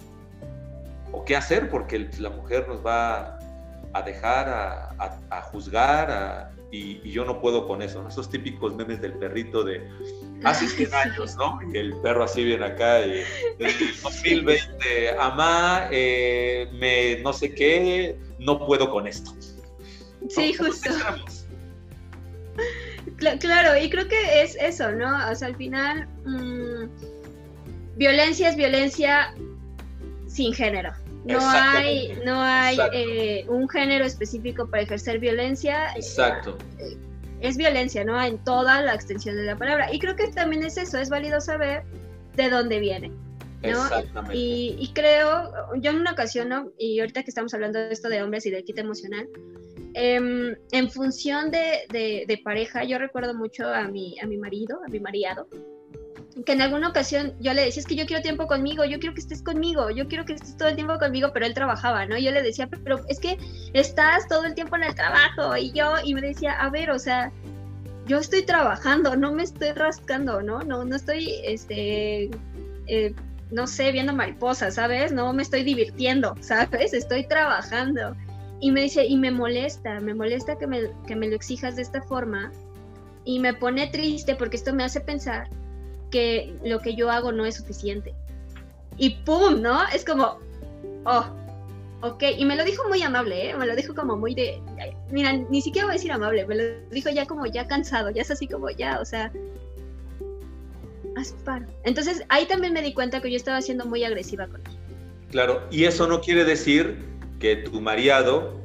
[1.13, 3.39] o qué hacer, porque la mujer nos va
[3.93, 9.01] a dejar, a, a juzgar, a, y, yo no puedo con eso, esos típicos memes
[9.01, 9.89] del perrito de
[10.45, 11.59] hace 100 años, ¿no?
[11.73, 13.23] Y el perro así viene acá, y,
[13.59, 19.33] desde 2020, amá, eh, me no sé qué, no puedo con esto.
[20.29, 20.91] Sí, justo.
[23.17, 25.31] Claro, y creo que es eso, ¿no?
[25.31, 26.87] O sea, al final, mmm,
[27.97, 29.35] violencia es violencia
[30.27, 30.93] sin género.
[31.25, 35.93] No hay, no hay eh, un género específico para ejercer violencia.
[35.97, 36.57] Exacto.
[37.41, 38.23] Es violencia, ¿no?
[38.23, 39.93] En toda la extensión de la palabra.
[39.93, 41.83] Y creo que también es eso, es válido saber
[42.37, 43.11] de dónde viene.
[43.63, 43.83] ¿no?
[43.83, 44.37] Exactamente.
[44.37, 46.71] Y, creo, yo en una ocasión, ¿no?
[46.79, 49.29] y ahorita que estamos hablando de esto de hombres y del kit emocional,
[49.97, 55.01] em, en función de, pareja, yo recuerdo mucho a mi, a mi marido, a mi
[55.01, 55.49] mariado,
[56.45, 59.15] que en alguna ocasión yo le decía, es que yo quiero tiempo conmigo, yo quiero
[59.15, 62.19] que estés conmigo, yo quiero que estés todo el tiempo conmigo, pero él trabajaba, ¿no?
[62.19, 63.39] yo le decía, pero es que
[63.73, 66.99] estás todo el tiempo en el trabajo y yo, y me decía, a ver, o
[66.99, 67.33] sea,
[68.07, 70.61] yo estoy trabajando, no me estoy rascando, ¿no?
[70.61, 72.31] No, no estoy, este,
[72.87, 73.15] eh,
[73.51, 75.13] no sé, viendo mariposas, ¿sabes?
[75.13, 76.93] No me estoy divirtiendo, ¿sabes?
[76.93, 78.17] Estoy trabajando.
[78.61, 81.83] Y me dice, y me molesta, me molesta que me, que me lo exijas de
[81.83, 82.53] esta forma,
[83.25, 85.49] y me pone triste porque esto me hace pensar
[86.11, 88.15] que lo que yo hago no es suficiente.
[88.97, 89.61] Y ¡pum!
[89.61, 89.81] ¿No?
[89.93, 90.39] Es como,
[91.05, 91.27] oh,
[92.03, 92.23] ok.
[92.39, 93.57] Y me lo dijo muy amable, ¿eh?
[93.57, 94.63] Me lo dijo como muy de,
[95.11, 98.23] mira, ni siquiera voy a decir amable, me lo dijo ya como ya cansado, ya
[98.23, 99.33] es así como ya, o sea,
[101.17, 101.67] asparo.
[101.85, 104.73] Entonces ahí también me di cuenta que yo estaba siendo muy agresiva con él.
[105.31, 106.97] Claro, y eso no quiere decir
[107.39, 108.61] que tu mariado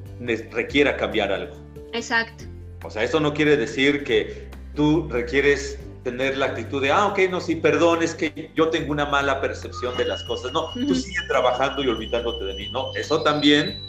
[0.52, 1.56] requiera cambiar algo.
[1.94, 2.46] Exacto.
[2.84, 7.20] O sea, eso no quiere decir que tú requieres tener la actitud de, ah, ok,
[7.30, 10.52] no, sí, perdón, es que yo tengo una mala percepción de las cosas.
[10.52, 12.72] No, tú sigues trabajando y olvidándote de mí.
[12.72, 13.80] No, eso también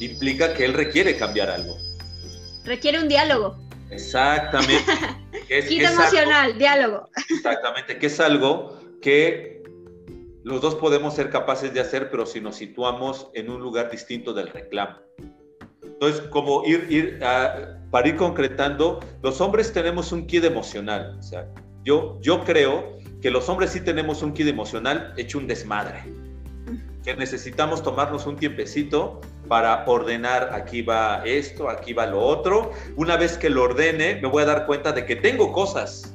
[0.00, 1.76] implica que él requiere cambiar algo.
[2.64, 3.58] Requiere un diálogo.
[3.90, 4.92] Exactamente.
[5.48, 7.08] es, emocional, diálogo.
[7.30, 9.57] Exactamente, que es algo que
[10.44, 14.32] los dos podemos ser capaces de hacer, pero si nos situamos en un lugar distinto
[14.32, 14.98] del reclamo.
[15.82, 21.16] Entonces, como ir, ir a, para ir concretando, los hombres tenemos un kit emocional.
[21.18, 21.48] O sea,
[21.84, 26.04] yo, yo creo que los hombres sí tenemos un kit emocional hecho un desmadre.
[27.02, 32.70] Que necesitamos tomarnos un tiempecito para ordenar, aquí va esto, aquí va lo otro.
[32.96, 36.14] Una vez que lo ordene, me voy a dar cuenta de que tengo cosas,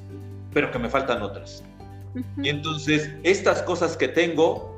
[0.53, 1.63] pero que me faltan otras.
[2.41, 4.73] Y entonces, estas cosas que tengo,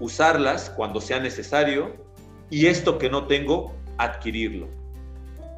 [0.00, 1.94] usarlas cuando sea necesario,
[2.50, 4.68] y esto que no tengo, adquirirlo.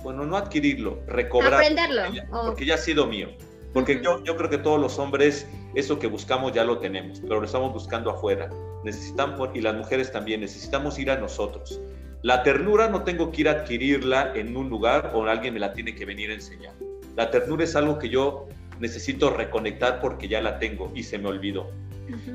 [0.02, 1.56] Bueno, no adquirirlo, recobrarlo.
[1.58, 2.02] Aprenderlo.
[2.30, 3.28] Porque ya ha sido mío.
[3.72, 7.40] Porque yo, yo creo que todos los hombres, eso que buscamos ya lo tenemos, pero
[7.40, 8.48] lo estamos buscando afuera.
[8.84, 11.80] Necesitamos, y las mujeres también, necesitamos ir a nosotros.
[12.22, 15.72] La ternura no tengo que ir a adquirirla en un lugar o alguien me la
[15.72, 16.74] tiene que venir a enseñar.
[17.16, 18.48] La ternura es algo que yo
[18.80, 21.70] necesito reconectar porque ya la tengo y se me olvidó.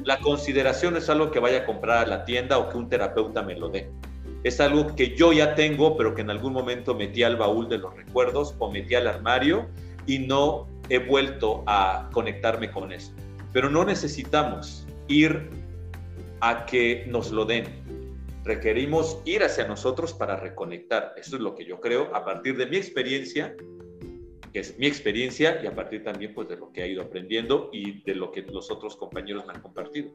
[0.03, 3.41] La consideración es algo que vaya a comprar a la tienda o que un terapeuta
[3.41, 3.89] me lo dé
[4.43, 7.77] es algo que yo ya tengo, pero que en algún momento metí al baúl de
[7.77, 9.67] los recuerdos o metí al armario
[10.05, 13.13] y no he vuelto a conectarme con eso.
[13.53, 15.49] Pero no necesitamos ir
[16.41, 17.65] a que nos lo den.
[18.43, 21.13] Requerimos ir hacia nosotros para reconectar.
[21.15, 23.55] Eso es lo que yo creo a partir de mi experiencia
[24.53, 27.71] que es mi experiencia y a partir también pues de lo que he ido aprendiendo
[27.73, 30.11] y de lo que los otros compañeros me han compartido.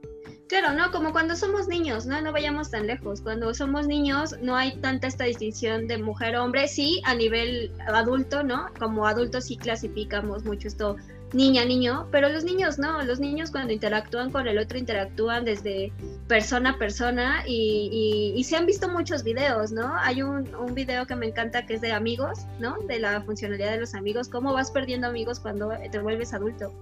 [0.48, 0.92] Claro, ¿no?
[0.92, 2.20] Como cuando somos niños, ¿no?
[2.22, 3.20] No vayamos tan lejos.
[3.20, 8.68] Cuando somos niños no hay tanta esta distinción de mujer-hombre, sí, a nivel adulto, ¿no?
[8.78, 10.96] Como adultos sí clasificamos mucho esto
[11.32, 15.92] niña, niño, pero los niños no, los niños cuando interactúan con el otro interactúan desde
[16.26, 19.94] persona a persona y, se han visto muchos videos, ¿no?
[19.98, 22.76] Hay un, un, video que me encanta que es de amigos, ¿no?
[22.86, 26.72] De la funcionalidad de los amigos, cómo vas perdiendo amigos cuando te vuelves adulto.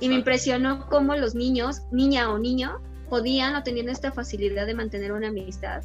[0.00, 4.74] Y me impresionó cómo los niños, niña o niño, podían o tenían esta facilidad de
[4.74, 5.82] mantener una amistad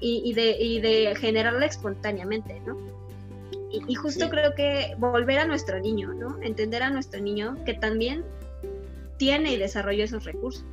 [0.00, 2.76] y, de, y de generarla espontáneamente, ¿no?
[3.72, 6.38] Y, justo creo que volver a nuestro niño, ¿no?
[6.42, 8.24] Entender a nuestro niño que también
[9.16, 10.64] tiene y desarrolla esos recursos.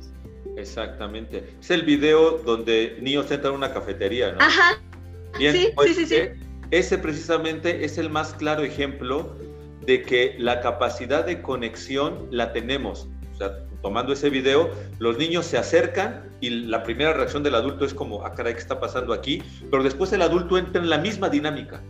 [0.56, 1.54] Exactamente.
[1.60, 4.40] Es el video donde niños entran a una cafetería, ¿no?
[4.40, 4.80] Ajá.
[5.38, 6.36] sí, pues, sí, sí, eh,
[6.70, 9.36] Ese precisamente es el más claro ejemplo
[9.86, 13.08] de que la capacidad de conexión la tenemos.
[13.32, 17.84] O sea, tomando ese video, los niños se acercan y la primera reacción del adulto
[17.84, 19.42] es como, ah, caray, ¿qué está pasando aquí?
[19.70, 21.82] Pero después el adulto entra en la misma dinámica.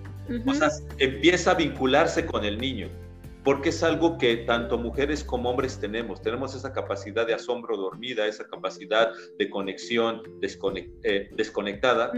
[0.46, 2.88] O sea, empieza a vincularse con el niño,
[3.42, 6.22] porque es algo que tanto mujeres como hombres tenemos.
[6.22, 10.22] Tenemos esa capacidad de asombro dormida, esa capacidad de conexión
[11.02, 12.12] eh, desconectada,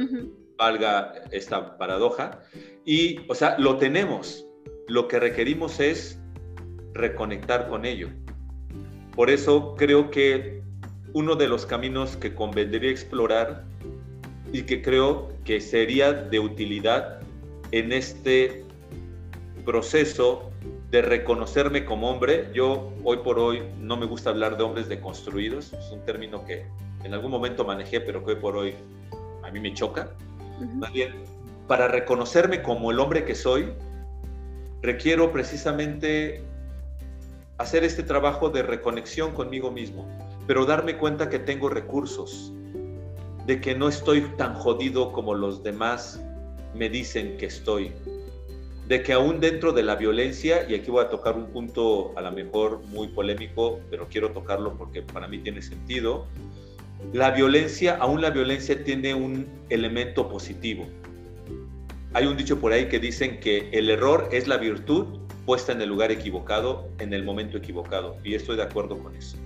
[0.58, 2.40] valga esta paradoja.
[2.84, 4.46] Y, o sea, lo tenemos.
[4.88, 6.18] Lo que requerimos es
[6.92, 8.08] reconectar con ello.
[9.14, 10.62] Por eso creo que
[11.14, 13.64] uno de los caminos que convendría explorar
[14.52, 17.21] y que creo que sería de utilidad
[17.72, 18.64] en este
[19.64, 20.50] proceso
[20.90, 22.50] de reconocerme como hombre.
[22.54, 26.66] Yo hoy por hoy no me gusta hablar de hombres deconstruidos, es un término que
[27.02, 28.74] en algún momento manejé, pero que hoy por hoy
[29.42, 30.10] a mí me choca.
[30.74, 31.14] Más bien,
[31.66, 33.72] para reconocerme como el hombre que soy,
[34.82, 36.44] requiero precisamente
[37.56, 40.06] hacer este trabajo de reconexión conmigo mismo,
[40.46, 42.52] pero darme cuenta que tengo recursos,
[43.46, 46.20] de que no estoy tan jodido como los demás
[46.74, 47.92] me dicen que estoy.
[48.88, 52.20] De que aún dentro de la violencia, y aquí voy a tocar un punto a
[52.20, 56.26] lo mejor muy polémico, pero quiero tocarlo porque para mí tiene sentido,
[57.12, 60.86] la violencia, aún la violencia tiene un elemento positivo.
[62.14, 65.80] Hay un dicho por ahí que dicen que el error es la virtud puesta en
[65.80, 69.36] el lugar equivocado, en el momento equivocado, y estoy de acuerdo con eso.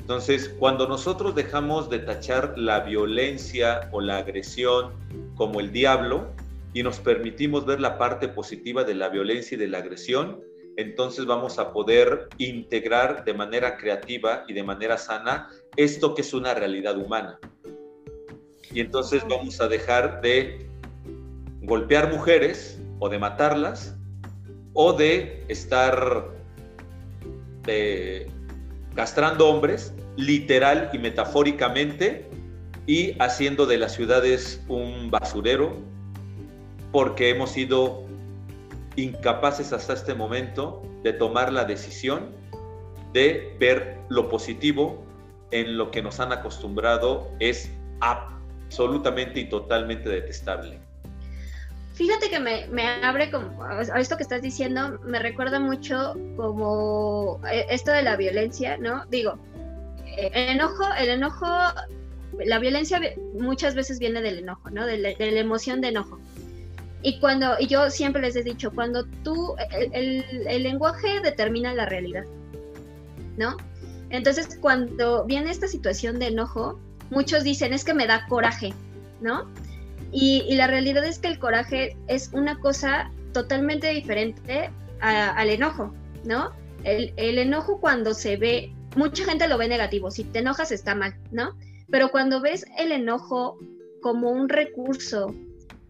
[0.00, 4.92] Entonces, cuando nosotros dejamos de tachar la violencia o la agresión
[5.34, 6.28] como el diablo,
[6.74, 10.42] y nos permitimos ver la parte positiva de la violencia y de la agresión,
[10.76, 16.34] entonces vamos a poder integrar de manera creativa y de manera sana esto que es
[16.34, 17.38] una realidad humana.
[18.72, 20.68] Y entonces vamos a dejar de
[21.62, 23.96] golpear mujeres o de matarlas
[24.72, 26.28] o de estar
[27.68, 28.26] eh,
[28.96, 32.28] castrando hombres literal y metafóricamente
[32.88, 35.93] y haciendo de las ciudades un basurero
[36.94, 38.04] porque hemos sido
[38.94, 42.30] incapaces hasta este momento de tomar la decisión
[43.12, 45.04] de ver lo positivo
[45.50, 47.68] en lo que nos han acostumbrado es
[47.98, 50.78] absolutamente y totalmente detestable.
[51.94, 57.40] Fíjate que me, me, abre como a esto que estás diciendo, me recuerda mucho como
[57.50, 59.04] eh, esto de la violencia, ¿no?
[59.06, 59.36] Digo,
[60.16, 61.48] el enojo, el enojo,
[62.38, 63.00] la violencia
[63.36, 64.86] muchas veces viene del enojo, ¿no?
[64.86, 66.20] De de la emoción de enojo.
[67.04, 69.54] Y cuando, y yo siempre les he dicho, cuando tú,
[69.92, 72.24] el, el, lenguaje determina la realidad,
[73.36, 73.58] ¿no?
[74.08, 76.80] Entonces, cuando viene esta situación de enojo,
[77.10, 78.72] muchos dicen, es que me da coraje,
[79.20, 79.50] ¿no?
[80.12, 85.92] Y, y la realidad es que el coraje es una cosa totalmente diferente al enojo,
[86.24, 86.52] ¿no?
[86.84, 90.94] El, el enojo cuando se ve, mucha gente lo ve negativo, si te enojas está
[90.94, 91.54] mal, ¿no?
[91.90, 93.58] Pero cuando ves el enojo
[94.00, 95.34] como un recurso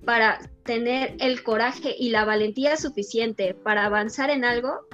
[0.05, 4.87] para tener el coraje y la valentía suficiente para avanzar en algo,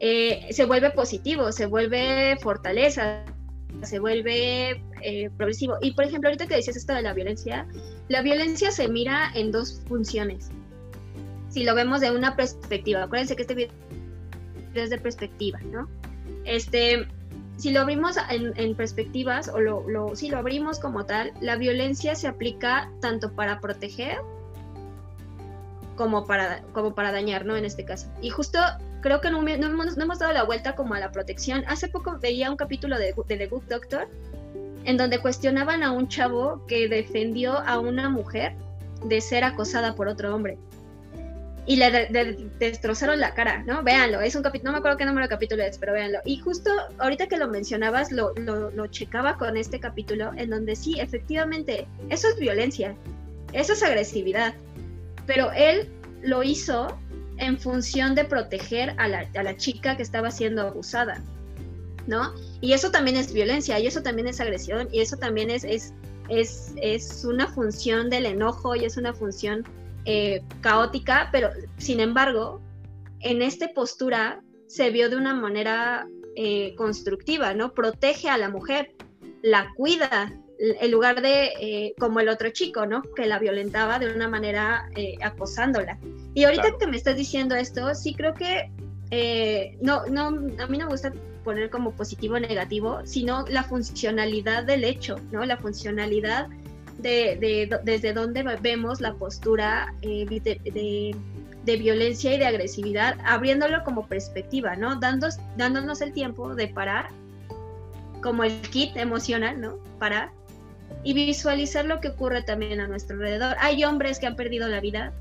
[0.00, 3.24] eh, se vuelve positivo, se vuelve fortaleza,
[3.82, 5.76] se vuelve eh, progresivo.
[5.80, 7.66] Y por ejemplo, ahorita que decías esto de la violencia,
[8.08, 10.50] la violencia se mira en dos funciones.
[11.48, 13.72] Si lo vemos de una perspectiva, acuérdense que este video
[14.74, 15.88] es de perspectiva, ¿no?
[16.44, 17.06] Este,
[17.56, 22.14] si lo abrimos en, perspectivas, o lo, lo, si lo abrimos como tal, la violencia
[22.14, 24.18] se aplica tanto para proteger
[25.96, 27.56] como para, como para dañar, ¿no?
[27.56, 28.08] En este caso.
[28.20, 28.58] Y justo
[29.00, 31.64] creo que no, no, hemos, dado la vuelta como a la protección.
[31.68, 34.08] Hace poco veía un capítulo de The Good Doctor
[34.84, 38.54] en donde cuestionaban a un chavo que defendió a una mujer
[39.04, 40.58] de ser acosada por otro hombre
[41.66, 42.08] y le
[42.58, 43.82] destrozaron la cara, ¿no?
[43.82, 46.18] Véanlo, es un capítulo, no me acuerdo qué número de capítulo es, pero véanlo.
[46.24, 51.00] Y justo ahorita que lo mencionabas, lo, lo, checaba con este capítulo, en donde sí,
[51.00, 52.94] efectivamente, eso es violencia,
[53.52, 54.54] eso es agresividad,
[55.26, 55.88] pero él
[56.22, 56.98] lo hizo
[57.38, 61.22] en función de proteger a la, a la chica que estaba siendo abusada,
[62.06, 62.34] ¿no?
[62.60, 65.94] Y eso también es violencia, y eso también es agresión, y eso también es, es,
[66.28, 69.64] es, es una función del enojo, y es una función
[70.04, 72.60] eh, caótica, pero sin embargo,
[73.20, 77.72] en esta postura se vio de una manera eh, constructiva, ¿no?
[77.72, 78.92] Protege a la mujer,
[79.42, 83.02] la cuida, en lugar de eh, como el otro chico, ¿no?
[83.16, 84.88] Que la violentaba de una manera
[85.22, 85.98] acosándola.
[86.34, 88.70] Y ahorita que me estás diciendo esto, sí creo que
[89.80, 91.12] no, no, a mí no me gusta
[91.44, 95.44] poner como positivo o negativo, sino la funcionalidad del hecho, ¿no?
[95.44, 96.48] La funcionalidad
[96.98, 104.76] de, desde donde vemos la postura eh, de, violencia y de agresividad, abriéndolo como perspectiva,
[104.76, 104.98] ¿no?
[104.98, 107.08] dándonos el tiempo de parar,
[108.22, 109.78] como el kit emocional, ¿no?
[109.98, 110.30] Parar
[111.02, 113.56] y visualizar lo que ocurre también a nuestro alrededor.
[113.60, 115.12] Hay hombres que han perdido la vida,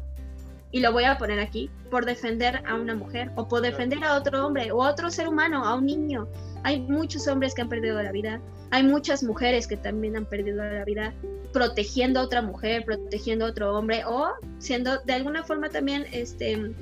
[0.74, 4.16] y lo voy a poner aquí, por defender a una mujer o por defender a
[4.16, 6.28] otro hombre o a otro ser humano, a un niño.
[6.64, 10.66] Hay muchos hombres que han perdido la vida, hay muchas mujeres que también han perdido
[10.66, 11.14] la vida
[11.54, 16.74] protegiendo a otra mujer, protegiendo a otro hombre o siendo de alguna forma también, este,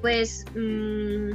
[0.00, 1.32] pues, mm,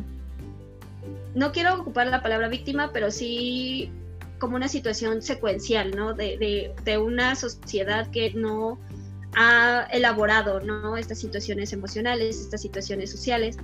[1.35, 3.91] no quiero ocupar la palabra víctima, pero sí
[4.39, 6.13] como una situación secuencial, ¿no?
[6.13, 8.79] De, de una sociedad que no
[9.35, 10.97] ha elaborado, ¿no?
[10.97, 13.57] Estas situaciones emocionales, estas situaciones sociales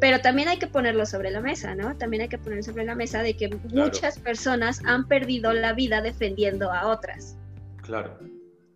[0.00, 1.96] pero también hay que ponerlo sobre la mesa, ¿no?
[1.96, 6.00] También hay que poner sobre la mesa de que muchas personas han perdido la vida
[6.00, 7.36] defendiendo a otras.
[7.82, 8.18] Claro.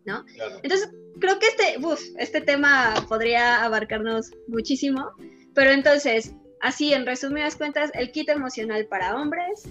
[0.05, 0.25] ¿No?
[0.63, 1.77] Entonces, creo que este,
[2.19, 5.13] este tema podría abarcarnos muchísimo,
[5.55, 9.69] pero entonces, así en resumidas cuentas, el kit emocional para hombres.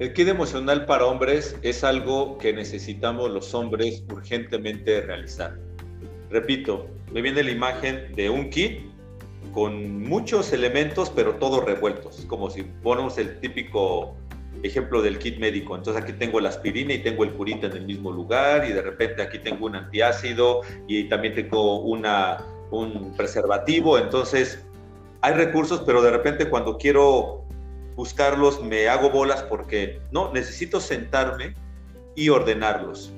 [0.00, 5.56] El kit emocional para hombres es algo que necesitamos los hombres urgentemente realizar.
[6.30, 8.80] Repito, me viene la imagen de un kit
[9.52, 14.16] con muchos elementos, pero todos revueltos, como si ponemos el típico
[14.64, 15.76] ejemplo del kit médico.
[15.76, 18.82] Entonces aquí tengo la aspirina y tengo el curita en el mismo lugar y de
[18.82, 23.96] repente aquí tengo un antiácido y también tengo una, un preservativo.
[23.96, 24.66] Entonces
[25.20, 27.43] hay recursos, pero de repente cuando quiero
[27.94, 31.54] buscarlos me hago bolas porque no, necesito sentarme
[32.16, 33.12] y ordenarlos.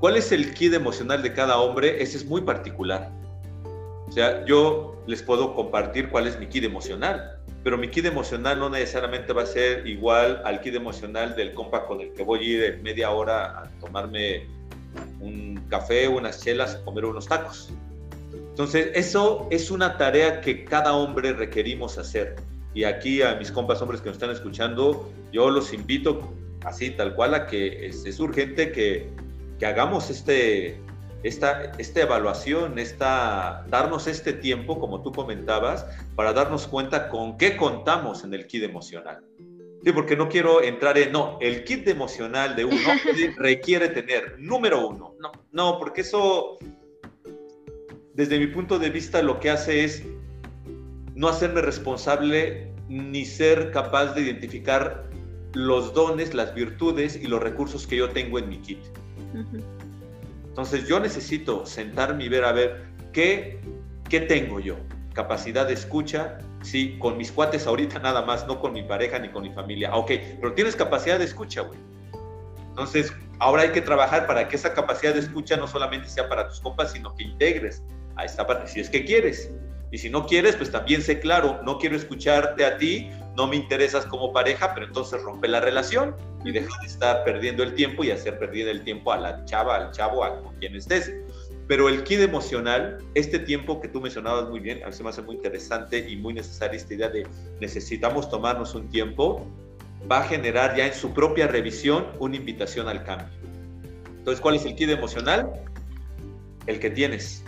[0.00, 2.02] ¿Cuál es el kit emocional de cada hombre?
[2.02, 3.12] Ese es muy particular
[4.08, 8.58] O sea, yo les puedo compartir cuál es mi kit emocional, pero mi kit emocional
[8.58, 12.40] no necesariamente va a ser igual al kit emocional del compa con el que voy
[12.40, 14.46] a ir media hora a tomarme
[15.20, 17.70] un café, unas chelas, comer unos tacos.
[18.32, 22.36] Entonces, eso es una tarea que cada hombre requerimos hacer.
[22.74, 26.32] Y aquí a mis compas hombres que nos están escuchando, yo los invito
[26.64, 29.08] así, tal cual, a que es, urgente que,
[29.58, 30.78] que, hagamos este,
[31.22, 37.56] esta, esta evaluación, esta, darnos este tiempo, como tú comentabas, para darnos cuenta con qué
[37.56, 39.24] contamos en el kit emocional.
[39.82, 42.76] Sí, porque no quiero entrar en, no, el kit emocional de uno
[43.38, 46.58] requiere tener, número uno, no, no, porque eso,
[48.14, 50.02] desde mi punto de vista, lo que hace es
[51.20, 55.04] no hacerme responsable ni ser capaz de identificar
[55.52, 58.78] los dones, las virtudes y los recursos que yo tengo en mi kit.
[60.48, 63.60] Entonces yo necesito sentarme y ver a ver qué,
[64.08, 64.76] qué tengo yo.
[65.12, 69.28] Capacidad de escucha, sí, con mis cuates ahorita nada más, no con mi pareja ni
[69.28, 69.94] con mi familia.
[69.94, 71.78] Ok, pero tienes capacidad de escucha, güey.
[72.70, 76.48] Entonces, ahora hay que trabajar para que esa capacidad de escucha no solamente sea para
[76.48, 77.82] tus compas, sino que integres
[78.16, 79.52] a esta parte, si es que quieres.
[79.92, 83.56] Y si no quieres, pues también sé claro, no quiero escucharte a ti, no me
[83.56, 86.14] interesas como pareja, pero entonces rompe la relación
[86.44, 89.76] y deja de estar perdiendo el tiempo y hacer perder el tiempo a la chava,
[89.76, 91.12] al chavo, a quien estés.
[91.66, 95.10] Pero el kit emocional, este tiempo que tú mencionabas muy bien, a mí se me
[95.10, 97.26] hace muy interesante y muy necesaria esta idea de
[97.60, 99.46] necesitamos tomarnos un tiempo,
[100.10, 103.28] va a generar ya en su propia revisión una invitación al cambio.
[104.18, 105.50] Entonces, ¿cuál es el kit emocional?
[106.66, 107.44] El que tienes,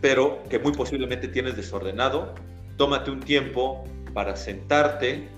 [0.00, 2.34] pero que muy posiblemente tienes desordenado.
[2.76, 3.84] Tómate un tiempo
[4.14, 5.28] para sentarte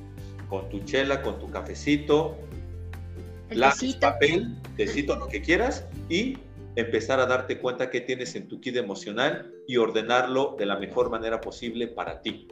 [0.49, 2.37] con tu chela, con tu cafecito,
[3.51, 6.39] lápiz, papel, tecito, lo que quieras, y
[6.77, 11.11] empezar a darte cuenta que tienes en tu kit emocional y ordenarlo de la mejor
[11.11, 12.49] manera posible para ti.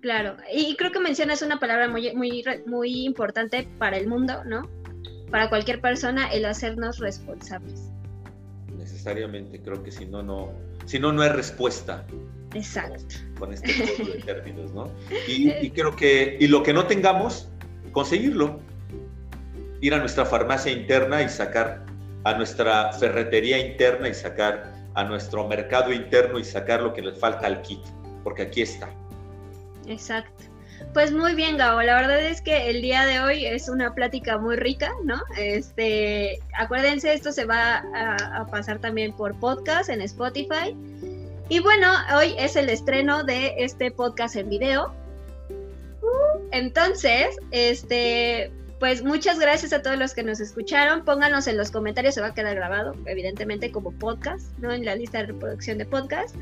[0.00, 4.68] Claro, y creo que mencionas una palabra muy, muy, muy importante para el mundo, ¿no?
[5.30, 7.90] Para cualquier persona, el hacernos responsables.
[8.90, 10.52] Necesariamente, creo que si no, no,
[10.86, 12.06] si no, no hay respuesta.
[12.54, 13.16] Exacto.
[13.38, 14.90] Con este tipo de términos, ¿no?
[15.26, 17.48] Y, y, creo que, y lo que no tengamos,
[17.92, 18.60] conseguirlo.
[19.82, 21.84] Ir a nuestra farmacia interna y sacar,
[22.24, 27.18] a nuestra ferretería interna y sacar, a nuestro mercado interno y sacar lo que les
[27.18, 27.80] falta al kit,
[28.24, 28.88] porque aquí está.
[29.86, 30.44] Exacto.
[30.94, 31.82] Pues muy bien, Gabo.
[31.82, 35.22] La verdad es que el día de hoy es una plática muy rica, ¿no?
[35.36, 40.74] Este, acuérdense, esto se va a, a pasar también por podcast en Spotify.
[41.48, 44.94] Y bueno, hoy es el estreno de este podcast en video.
[46.50, 51.04] Entonces, este, pues muchas gracias a todos los que nos escucharon.
[51.04, 54.72] Pónganos en los comentarios, se va a quedar grabado, evidentemente, como podcast, ¿no?
[54.72, 56.36] En la lista de reproducción de podcast.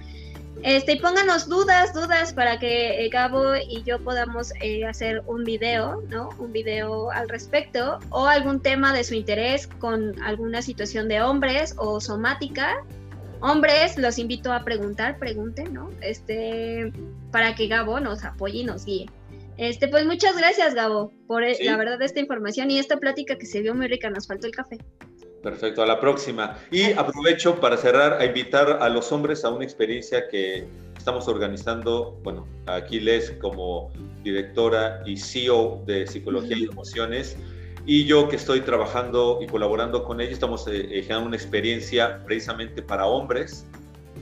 [0.62, 5.44] Este, y pónganos dudas, dudas para que eh, Gabo y yo podamos eh, hacer un
[5.44, 6.30] video, ¿no?
[6.38, 11.74] Un video al respecto o algún tema de su interés con alguna situación de hombres
[11.78, 12.84] o somática
[13.40, 15.90] hombres, los invito a preguntar, pregunten, ¿no?
[16.00, 16.92] Este,
[17.30, 19.07] para que Gabo nos apoye y nos guíe.
[19.59, 23.46] Este, pues muchas gracias, Gabo, por eh, la verdad esta información y esta plática que
[23.46, 24.11] se vio muy rica.
[24.11, 24.78] Nos faltó el café.
[25.47, 26.59] Perfecto, a la próxima.
[26.72, 30.66] Y aprovecho para cerrar a invitar a los hombres a una experiencia que
[30.99, 33.92] estamos organizando, bueno, aquí Les como
[34.24, 37.36] directora y CEO de Psicología y Emociones
[37.86, 42.82] y yo que estoy trabajando y colaborando con ellos, estamos eh, generando una experiencia precisamente
[42.82, 43.68] para hombres,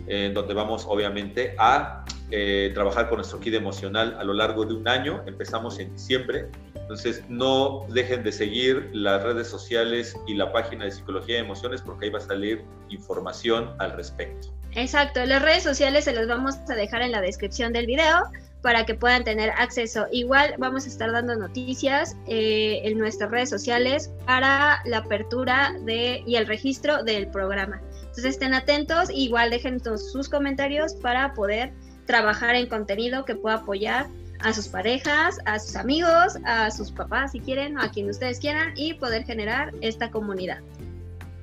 [0.07, 4.75] en donde vamos obviamente a eh, trabajar con nuestro kit emocional a lo largo de
[4.75, 5.23] un año.
[5.27, 6.51] Empezamos en diciembre,
[6.85, 11.81] entonces no dejen de seguir las redes sociales y la página de Psicología y Emociones
[11.81, 14.49] porque ahí va a salir información al respecto.
[14.73, 18.25] Exacto, las redes sociales se las vamos a dejar en la descripción del video
[18.61, 20.07] para que puedan tener acceso.
[20.13, 26.23] Igual vamos a estar dando noticias eh, en nuestras redes sociales para la apertura de,
[26.27, 27.81] y el registro del programa.
[28.01, 31.73] Entonces estén atentos, igual dejen sus comentarios para poder
[32.05, 34.07] trabajar en contenido que pueda apoyar
[34.45, 38.75] a sus parejas, a sus amigos, a sus papás si quieren, a quien ustedes quieran
[38.77, 40.59] y poder generar esta comunidad.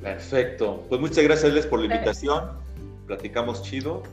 [0.01, 0.85] Perfecto.
[0.87, 2.51] Pues muchas gracias por la invitación.
[3.07, 4.03] Platicamos chido.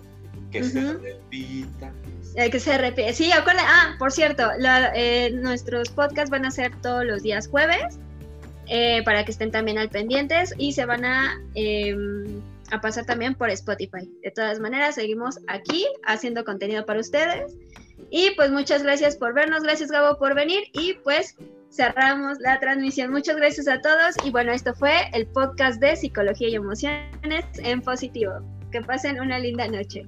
[0.50, 1.92] Que se repita.
[2.34, 3.12] Eh, que se repite.
[3.12, 3.60] Sí, acuerda.
[3.64, 4.48] Ah, por cierto,
[4.94, 7.98] eh, nuestros podcasts van a ser todos los días jueves
[8.66, 13.34] eh, para que estén también al pendientes y se van a, em, a pasar también
[13.34, 14.10] por Spotify.
[14.22, 17.54] De todas maneras, seguimos aquí haciendo contenido para ustedes.
[18.10, 21.36] Y pues muchas gracias por vernos, gracias Gabo por venir y pues
[21.70, 23.10] cerramos la transmisión.
[23.10, 27.82] Muchas gracias a todos y bueno, esto fue el podcast de Psicología y Emociones en
[27.82, 28.32] Positivo.
[28.72, 30.06] Que pasen una linda noche.